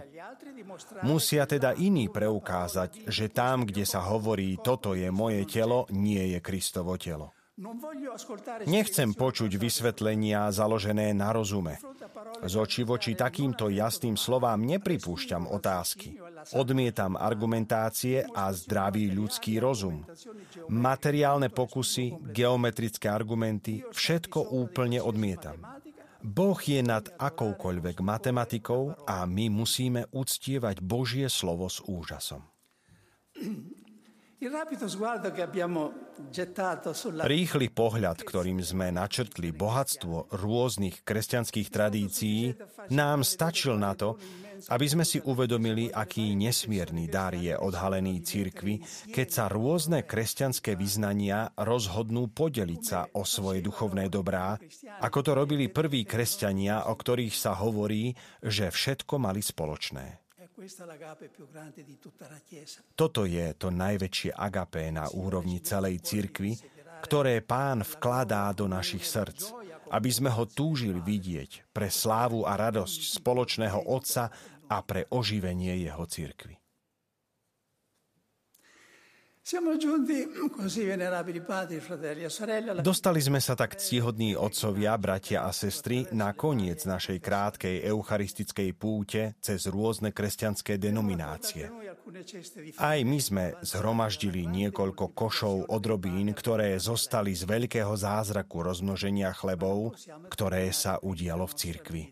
Musia 1.06 1.46
teda 1.46 1.78
iní 1.78 2.10
preukázať, 2.10 3.06
že 3.06 3.30
tam, 3.30 3.62
kde 3.70 3.86
sa 3.86 4.02
hovorí, 4.02 4.58
toto 4.58 4.98
je 4.98 5.14
moje 5.14 5.46
telo, 5.46 5.86
nie 5.94 6.34
je 6.34 6.38
Kristovo 6.42 6.98
telo. 6.98 7.30
Nechcem 8.64 9.12
počuť 9.12 9.60
vysvetlenia 9.60 10.48
založené 10.48 11.12
na 11.12 11.28
rozume. 11.28 11.76
Z 12.40 12.54
oči 12.56 12.88
voči 12.88 13.12
takýmto 13.12 13.68
jasným 13.68 14.16
slovám 14.16 14.64
nepripúšťam 14.64 15.44
otázky. 15.44 16.16
Odmietam 16.56 17.20
argumentácie 17.20 18.24
a 18.32 18.48
zdravý 18.56 19.12
ľudský 19.12 19.60
rozum. 19.60 20.08
Materiálne 20.72 21.52
pokusy, 21.52 22.32
geometrické 22.32 23.12
argumenty, 23.12 23.84
všetko 23.92 24.56
úplne 24.56 25.04
odmietam. 25.04 25.60
Boh 26.24 26.56
je 26.56 26.80
nad 26.80 27.04
akoukoľvek 27.16 28.00
matematikou 28.00 29.04
a 29.04 29.24
my 29.28 29.52
musíme 29.52 30.08
uctievať 30.12 30.80
Božie 30.80 31.28
slovo 31.28 31.68
s 31.68 31.84
úžasom. 31.84 32.40
Rýchly 37.28 37.68
pohľad, 37.68 38.24
ktorým 38.24 38.64
sme 38.64 38.88
načrtli 38.88 39.52
bohatstvo 39.52 40.32
rôznych 40.32 41.04
kresťanských 41.04 41.68
tradícií, 41.68 42.56
nám 42.88 43.20
stačil 43.20 43.76
na 43.76 43.92
to, 43.92 44.16
aby 44.72 44.86
sme 44.88 45.04
si 45.04 45.20
uvedomili, 45.20 45.92
aký 45.92 46.32
nesmierny 46.40 47.04
dar 47.12 47.36
je 47.36 47.52
odhalený 47.52 48.24
cirkvi, 48.24 48.80
keď 49.12 49.28
sa 49.28 49.44
rôzne 49.52 50.08
kresťanské 50.08 50.72
vyznania 50.72 51.52
rozhodnú 51.60 52.32
podeliť 52.32 52.80
sa 52.80 53.12
o 53.12 53.28
svoje 53.28 53.60
duchovné 53.60 54.08
dobrá, 54.08 54.56
ako 55.04 55.18
to 55.20 55.36
robili 55.36 55.68
prví 55.68 56.08
kresťania, 56.08 56.88
o 56.88 56.96
ktorých 56.96 57.36
sa 57.36 57.60
hovorí, 57.60 58.16
že 58.40 58.72
všetko 58.72 59.20
mali 59.20 59.44
spoločné. 59.44 60.29
Toto 62.92 63.24
je 63.24 63.46
to 63.56 63.68
najväčšie 63.72 64.30
agapé 64.36 64.92
na 64.92 65.08
úrovni 65.08 65.64
celej 65.64 66.04
cirkvi, 66.04 66.52
ktoré 67.00 67.40
pán 67.40 67.80
vkladá 67.80 68.52
do 68.52 68.68
našich 68.68 69.08
srdc, 69.08 69.56
aby 69.88 70.10
sme 70.12 70.28
ho 70.28 70.44
túžili 70.44 71.00
vidieť 71.00 71.72
pre 71.72 71.88
slávu 71.88 72.44
a 72.44 72.60
radosť 72.60 73.00
spoločného 73.16 73.88
Otca 73.88 74.28
a 74.68 74.76
pre 74.84 75.08
oživenie 75.08 75.80
jeho 75.80 76.04
cirkvy. 76.04 76.59
E 79.50 79.58
Dostali 82.86 83.18
sme 83.18 83.42
sa 83.42 83.58
tak 83.58 83.74
ctihodní 83.74 84.38
otcovia, 84.38 84.94
bratia 84.94 85.42
a 85.42 85.50
sestry 85.50 86.06
na 86.14 86.38
koniec 86.38 86.86
našej 86.86 87.18
krátkej 87.18 87.82
eucharistickej 87.82 88.70
púte 88.78 89.34
cez 89.42 89.66
rôzne 89.66 90.14
kresťanské 90.14 90.78
denominácie. 90.78 91.66
Aj 92.78 92.98
my 93.02 93.18
sme 93.18 93.58
zhromaždili 93.66 94.46
niekoľko 94.46 95.18
košov 95.18 95.66
odrobín, 95.66 96.30
ktoré 96.30 96.78
zostali 96.78 97.34
z 97.34 97.42
veľkého 97.42 97.90
zázraku 97.98 98.62
rozmnoženia 98.62 99.34
chlebov, 99.34 99.98
ktoré 100.30 100.70
sa 100.70 101.02
udialo 101.02 101.50
v 101.50 101.54
cirkvi. 101.58 102.02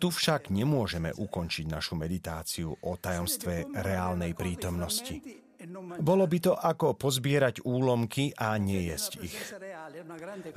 Tu 0.00 0.08
však 0.08 0.48
nemôžeme 0.48 1.12
ukončiť 1.12 1.66
našu 1.68 2.00
meditáciu 2.00 2.72
o 2.72 2.96
tajomstve 2.96 3.76
reálnej 3.76 4.32
prítomnosti. 4.32 5.44
Bolo 6.00 6.24
by 6.30 6.38
to 6.38 6.52
ako 6.54 6.94
pozbierať 6.94 7.66
úlomky 7.66 8.30
a 8.38 8.54
nejesť 8.56 9.12
ich. 9.22 9.38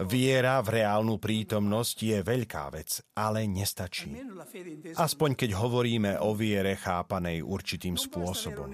Viera 0.06 0.62
v 0.62 0.82
reálnu 0.82 1.18
prítomnosť 1.18 1.98
je 1.98 2.18
veľká 2.22 2.66
vec, 2.70 3.02
ale 3.18 3.50
nestačí. 3.50 4.14
Aspoň 4.94 5.30
keď 5.34 5.50
hovoríme 5.58 6.12
o 6.22 6.38
viere 6.38 6.78
chápanej 6.78 7.42
určitým 7.42 7.98
spôsobom. 7.98 8.70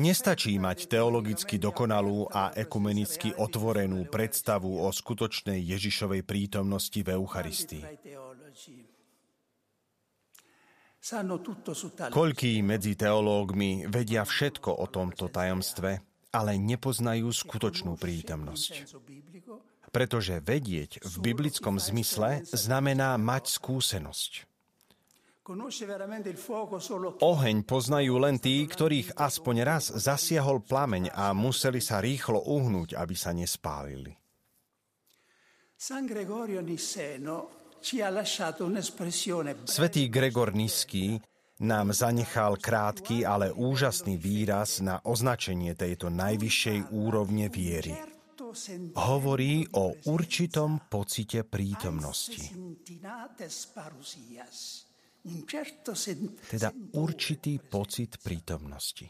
Nestačí 0.00 0.56
mať 0.56 0.88
teologicky 0.88 1.60
dokonalú 1.60 2.32
a 2.32 2.56
ekumenicky 2.56 3.36
otvorenú 3.36 4.08
predstavu 4.08 4.80
o 4.80 4.88
skutočnej 4.88 5.60
Ježišovej 5.60 6.24
prítomnosti 6.24 7.00
v 7.00 7.08
Eucharistii. 7.12 7.84
Koľký 12.10 12.66
medzi 12.66 12.98
teológmi 12.98 13.86
vedia 13.86 14.26
všetko 14.26 14.70
o 14.82 14.86
tomto 14.90 15.30
tajomstve, 15.30 15.90
ale 16.34 16.58
nepoznajú 16.58 17.30
skutočnú 17.30 17.94
prítomnosť. 17.94 18.90
Pretože 19.94 20.42
vedieť 20.42 20.98
v 21.06 21.14
biblickom 21.22 21.78
zmysle 21.78 22.42
znamená 22.50 23.14
mať 23.22 23.54
skúsenosť. 23.54 24.50
Oheň 27.22 27.56
poznajú 27.62 28.14
len 28.18 28.42
tí, 28.42 28.66
ktorých 28.66 29.14
aspoň 29.14 29.56
raz 29.62 29.94
zasiahol 29.94 30.58
plameň 30.58 31.14
a 31.14 31.30
museli 31.30 31.78
sa 31.78 32.02
rýchlo 32.02 32.42
uhnúť, 32.50 32.98
aby 32.98 33.14
sa 33.14 33.30
nespálili. 33.30 34.10
San 35.78 36.10
Gregorio 36.10 36.58
Nisseno 36.66 37.65
Svetý 39.66 40.02
Gregor 40.08 40.54
Nisky 40.54 41.20
nám 41.60 41.92
zanechal 41.92 42.60
krátky, 42.60 43.24
ale 43.24 43.52
úžasný 43.52 44.20
výraz 44.20 44.84
na 44.84 45.00
označenie 45.00 45.72
tejto 45.72 46.12
najvyššej 46.12 46.92
úrovne 46.92 47.48
viery. 47.48 47.96
Hovorí 48.96 49.64
o 49.76 49.96
určitom 50.08 50.88
pocite 50.88 51.44
prítomnosti. 51.44 52.52
Teda 56.46 56.68
určitý 56.94 57.52
pocit 57.58 58.10
prítomnosti. 58.22 59.06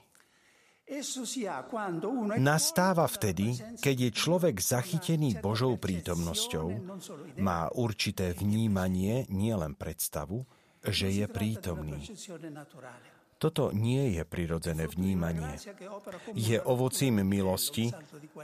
Nastáva 2.39 3.11
vtedy, 3.11 3.59
keď 3.83 3.97
je 4.07 4.11
človek 4.15 4.57
zachytený 4.63 5.35
Božou 5.43 5.75
prítomnosťou, 5.83 6.67
má 7.43 7.67
určité 7.75 8.31
vnímanie, 8.31 9.27
nielen 9.27 9.75
predstavu, 9.75 10.47
že 10.87 11.11
je 11.11 11.27
prítomný. 11.27 12.07
Toto 13.37 13.69
nie 13.69 14.17
je 14.17 14.25
prirodzené 14.25 14.89
vnímanie. 14.89 15.61
Je 16.33 16.57
ovocím 16.57 17.21
milosti, 17.21 17.93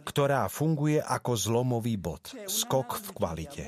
ktorá 0.05 0.45
funguje 0.53 1.01
ako 1.01 1.33
zlomový 1.33 1.97
bod, 1.97 2.29
skok 2.45 3.01
v 3.01 3.09
kvalite. 3.17 3.65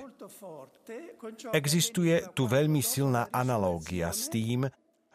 Existuje 1.56 2.28
tu 2.37 2.44
veľmi 2.44 2.84
silná 2.84 3.32
analógia 3.32 4.12
s 4.12 4.28
tým, 4.28 4.68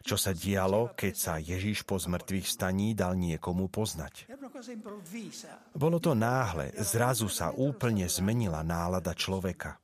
čo 0.03 0.15
sa 0.15 0.31
dialo, 0.31 0.95
keď 0.95 1.13
sa 1.13 1.33
Ježiš 1.37 1.83
po 1.83 1.99
zmrtvých 1.99 2.47
staní 2.47 2.97
dal 2.97 3.15
niekomu 3.19 3.67
poznať. 3.67 4.31
Bolo 5.75 5.97
to 6.01 6.11
náhle, 6.17 6.73
zrazu 6.81 7.27
sa 7.29 7.53
úplne 7.53 8.07
zmenila 8.09 8.65
nálada 8.65 9.13
človeka. 9.13 9.77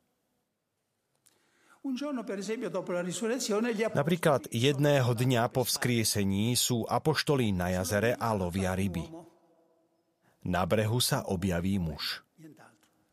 Napríklad 3.93 4.41
jedného 4.49 5.11
dňa 5.13 5.43
po 5.53 5.61
vzkriesení 5.61 6.57
sú 6.57 6.81
apoštolí 6.89 7.53
na 7.53 7.77
jazere 7.77 8.17
a 8.17 8.33
lovia 8.33 8.73
ryby. 8.73 9.05
Na 10.49 10.65
brehu 10.65 10.97
sa 10.97 11.29
objaví 11.29 11.77
muž 11.77 12.24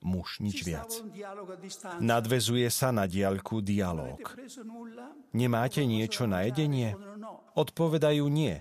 muž, 0.02 0.38
nič 0.42 0.62
viac. 0.66 0.90
Nadvezuje 2.02 2.68
sa 2.68 2.90
na 2.90 3.06
diaľku 3.06 3.62
dialóg. 3.64 4.36
Nemáte 5.32 5.82
niečo 5.86 6.26
na 6.28 6.46
jedenie? 6.46 6.94
Odpovedajú 7.56 8.24
nie. 8.28 8.60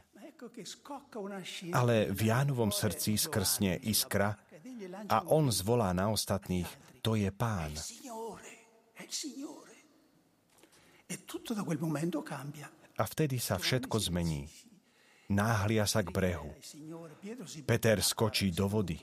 Ale 1.70 2.10
v 2.10 2.22
Jánovom 2.34 2.74
srdci 2.74 3.14
skrsne 3.14 3.78
iskra 3.86 4.38
a 5.06 5.22
on 5.30 5.54
zvolá 5.54 5.94
na 5.94 6.10
ostatných, 6.10 6.66
to 7.06 7.14
je 7.14 7.30
pán. 7.30 7.70
A 12.98 13.04
vtedy 13.06 13.38
sa 13.38 13.56
všetko 13.62 13.98
zmení. 14.00 14.50
Náhlia 15.32 15.88
sa 15.88 16.04
k 16.04 16.12
brehu. 16.12 16.52
Peter 17.64 17.98
skočí 18.04 18.52
do 18.52 18.68
vody. 18.68 19.00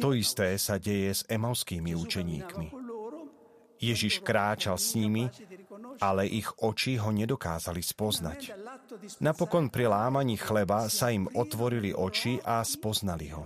To 0.00 0.10
isté 0.16 0.46
sa 0.56 0.74
deje 0.80 1.10
s 1.12 1.22
emauskými 1.28 1.92
učeníkmi. 1.92 2.66
Ježiš 3.80 4.20
kráčal 4.20 4.76
s 4.76 4.92
nimi, 4.96 5.28
ale 6.00 6.28
ich 6.28 6.48
oči 6.60 7.00
ho 7.00 7.12
nedokázali 7.12 7.80
spoznať. 7.80 8.52
Napokon 9.24 9.72
pri 9.72 9.88
lámaní 9.88 10.36
chleba 10.36 10.88
sa 10.92 11.08
im 11.12 11.28
otvorili 11.32 11.92
oči 11.92 12.40
a 12.44 12.60
spoznali 12.64 13.28
ho. 13.32 13.44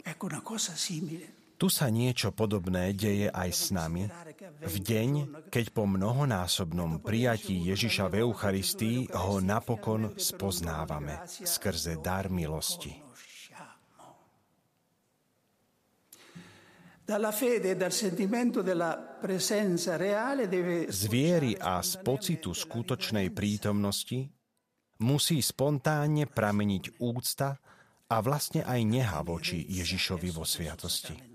Ecco 0.00 0.26
una 0.26 0.42
cosa 0.42 0.74
simile. 0.74 1.39
Tu 1.60 1.68
sa 1.68 1.92
niečo 1.92 2.32
podobné 2.32 2.96
deje 2.96 3.28
aj 3.28 3.50
s 3.52 3.68
nami 3.68 4.08
v 4.64 4.74
deň, 4.80 5.10
keď 5.52 5.76
po 5.76 5.84
mnohonásobnom 5.84 7.04
prijatí 7.04 7.68
Ježiša 7.68 8.08
v 8.08 8.24
Eucharistii 8.24 9.12
ho 9.12 9.44
napokon 9.44 10.16
spoznávame 10.16 11.20
skrze 11.28 12.00
dar 12.00 12.32
milosti. 12.32 12.96
Z 20.88 21.02
viery 21.12 21.52
a 21.60 21.72
z 21.84 21.92
pocitu 22.00 22.56
skutočnej 22.56 23.28
prítomnosti 23.36 24.32
musí 25.04 25.44
spontánne 25.44 26.24
prameniť 26.24 26.84
úcta 27.04 27.52
a 28.08 28.16
vlastne 28.24 28.64
aj 28.64 28.80
neha 28.80 29.20
voči 29.20 29.60
Ježišovi 29.68 30.30
vo 30.32 30.48
sviatosti. 30.48 31.29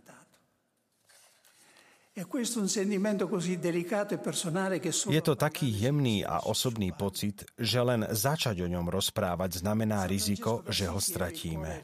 E 2.16 2.24
Je 5.12 5.22
to 5.22 5.36
taký 5.36 5.68
jemný 5.68 6.24
a 6.24 6.48
osobný 6.48 6.96
pocit, 6.96 7.44
že 7.60 7.84
len 7.84 8.08
začať 8.08 8.64
o 8.64 8.72
ňom 8.72 8.88
rozprávať 8.88 9.60
znamená 9.60 10.08
riziko, 10.08 10.64
že 10.72 10.88
ho 10.88 10.96
stratíme. 10.96 11.84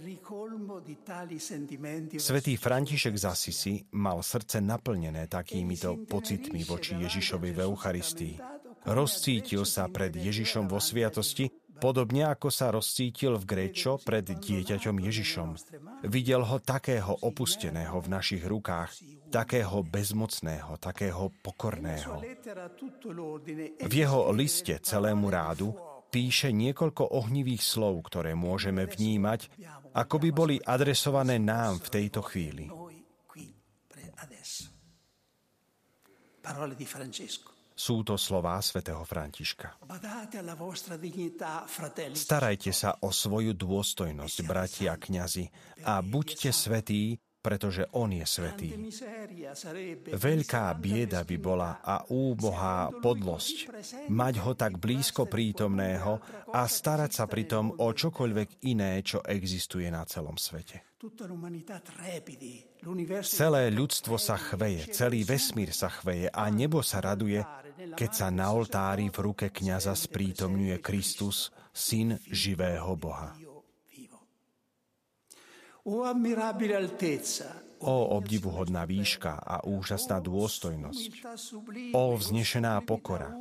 Svetý 2.16 2.54
František 2.56 3.16
z 3.20 3.26
Asisi 3.28 3.74
mal 3.92 4.24
srdce 4.24 4.64
naplnené 4.64 5.28
takýmito 5.28 6.00
pocitmi 6.08 6.64
voči 6.64 6.96
Ježišovi 6.96 7.52
v 7.52 7.60
Eucharistii. 7.68 8.40
Rozcítil 8.88 9.68
sa 9.68 9.92
pred 9.92 10.16
Ježišom 10.16 10.72
vo 10.72 10.80
sviatosti 10.80 11.52
Podobne 11.82 12.30
ako 12.30 12.54
sa 12.54 12.70
rozcítil 12.70 13.42
v 13.42 13.46
Gréčo 13.50 13.98
pred 13.98 14.22
dieťaťom 14.22 15.02
Ježišom. 15.02 15.50
Videl 16.06 16.46
ho 16.46 16.62
takého 16.62 17.18
opusteného 17.26 17.98
v 17.98 18.08
našich 18.08 18.46
rukách, 18.46 18.94
takého 19.34 19.82
bezmocného, 19.82 20.78
takého 20.78 21.34
pokorného. 21.42 22.22
V 23.82 23.94
jeho 23.98 24.30
liste 24.30 24.78
celému 24.78 25.34
rádu 25.34 25.74
píše 26.14 26.54
niekoľko 26.54 27.18
ohnivých 27.18 27.66
slov, 27.66 28.06
ktoré 28.14 28.38
môžeme 28.38 28.86
vnímať, 28.86 29.50
ako 29.98 30.16
by 30.22 30.30
boli 30.30 30.56
adresované 30.62 31.42
nám 31.42 31.82
v 31.82 31.88
tejto 31.90 32.22
chvíli. 32.22 32.70
Sú 37.82 38.06
to 38.06 38.14
slová 38.14 38.62
svätého 38.62 39.02
Františka. 39.02 39.82
Starajte 42.14 42.70
sa 42.70 42.94
o 43.02 43.10
svoju 43.10 43.58
dôstojnosť, 43.58 44.38
bratia 44.46 44.94
a 44.94 45.02
kňazi, 45.02 45.50
a 45.90 46.06
buďte 46.06 46.54
svetí, 46.54 47.18
pretože 47.42 47.90
On 47.98 48.06
je 48.06 48.22
svetý. 48.22 48.70
Veľká 50.14 50.66
bieda 50.78 51.26
by 51.26 51.38
bola 51.42 51.82
a 51.82 52.06
úbohá 52.06 52.94
podlosť 53.02 53.74
mať 54.14 54.34
ho 54.46 54.54
tak 54.54 54.78
blízko 54.78 55.26
prítomného 55.26 56.22
a 56.54 56.62
starať 56.70 57.12
sa 57.18 57.26
pritom 57.26 57.82
o 57.82 57.90
čokoľvek 57.90 58.62
iné, 58.70 59.02
čo 59.02 59.26
existuje 59.26 59.90
na 59.90 60.06
celom 60.06 60.38
svete. 60.38 60.91
Celé 63.26 63.74
ľudstvo 63.74 64.22
sa 64.22 64.38
chveje, 64.38 64.86
celý 64.94 65.26
vesmír 65.26 65.74
sa 65.74 65.90
chveje 65.90 66.30
a 66.30 66.46
nebo 66.54 66.86
sa 66.86 67.02
raduje, 67.02 67.42
keď 67.98 68.12
sa 68.14 68.28
na 68.30 68.54
oltári 68.54 69.10
v 69.10 69.18
ruke 69.18 69.50
kniaza 69.50 69.98
sprítomňuje 69.98 70.78
Kristus, 70.78 71.50
syn 71.74 72.22
živého 72.30 72.94
Boha. 72.94 73.34
O 77.82 77.96
obdivuhodná 78.14 78.86
výška 78.86 79.42
a 79.42 79.66
úžasná 79.66 80.22
dôstojnosť. 80.22 81.12
O 81.98 82.14
vznešená 82.14 82.78
pokora. 82.86 83.34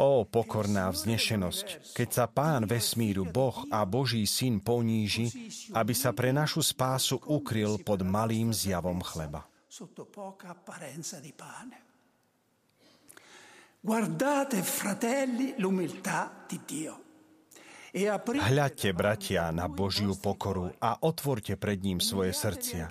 O 0.00 0.24
pokorná 0.24 0.88
vznešenosť, 0.88 1.92
keď 1.92 2.08
sa 2.08 2.24
Pán 2.24 2.64
vesmíru, 2.64 3.28
Boh 3.28 3.68
a 3.68 3.84
Boží 3.84 4.24
syn 4.24 4.64
poníži, 4.64 5.28
aby 5.76 5.92
sa 5.92 6.16
pre 6.16 6.32
našu 6.32 6.64
spásu 6.64 7.20
ukryl 7.28 7.76
pod 7.84 8.00
malým 8.00 8.48
zjavom 8.48 9.04
chleba. 9.04 9.44
Guardate, 13.80 14.58
fratelli, 14.64 15.56
l'umiltà 15.60 16.48
di 16.48 16.58
Dio. 16.64 16.94
Hľadte, 17.90 18.94
bratia, 18.94 19.50
na 19.50 19.66
Božiu 19.66 20.14
pokoru 20.14 20.70
a 20.78 21.02
otvorte 21.02 21.58
pred 21.58 21.82
ním 21.82 21.98
svoje 21.98 22.30
srdcia. 22.30 22.86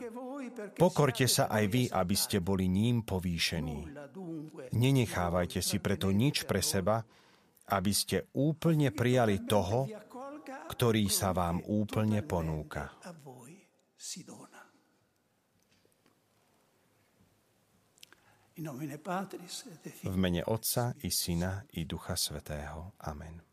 Pokorte 0.76 1.26
sa 1.28 1.48
aj 1.48 1.65
vy, 1.67 1.84
aby 1.88 2.15
ste 2.15 2.43
boli 2.43 2.67
ním 2.67 3.04
povýšení. 3.04 3.80
Nenechávajte 4.76 5.60
si 5.63 5.78
preto 5.80 6.12
nič 6.12 6.43
pre 6.43 6.60
seba, 6.60 7.04
aby 7.69 7.91
ste 7.93 8.28
úplne 8.36 8.89
prijali 8.89 9.45
toho, 9.45 9.88
ktorý 10.69 11.06
sa 11.10 11.34
vám 11.34 11.62
úplne 11.65 12.22
ponúka. 12.26 12.93
V 20.04 20.15
mene 20.19 20.41
Otca 20.43 20.91
i 21.00 21.10
Syna 21.10 21.63
i 21.80 21.88
Ducha 21.88 22.19
Svetého. 22.19 23.00
Amen. 23.08 23.49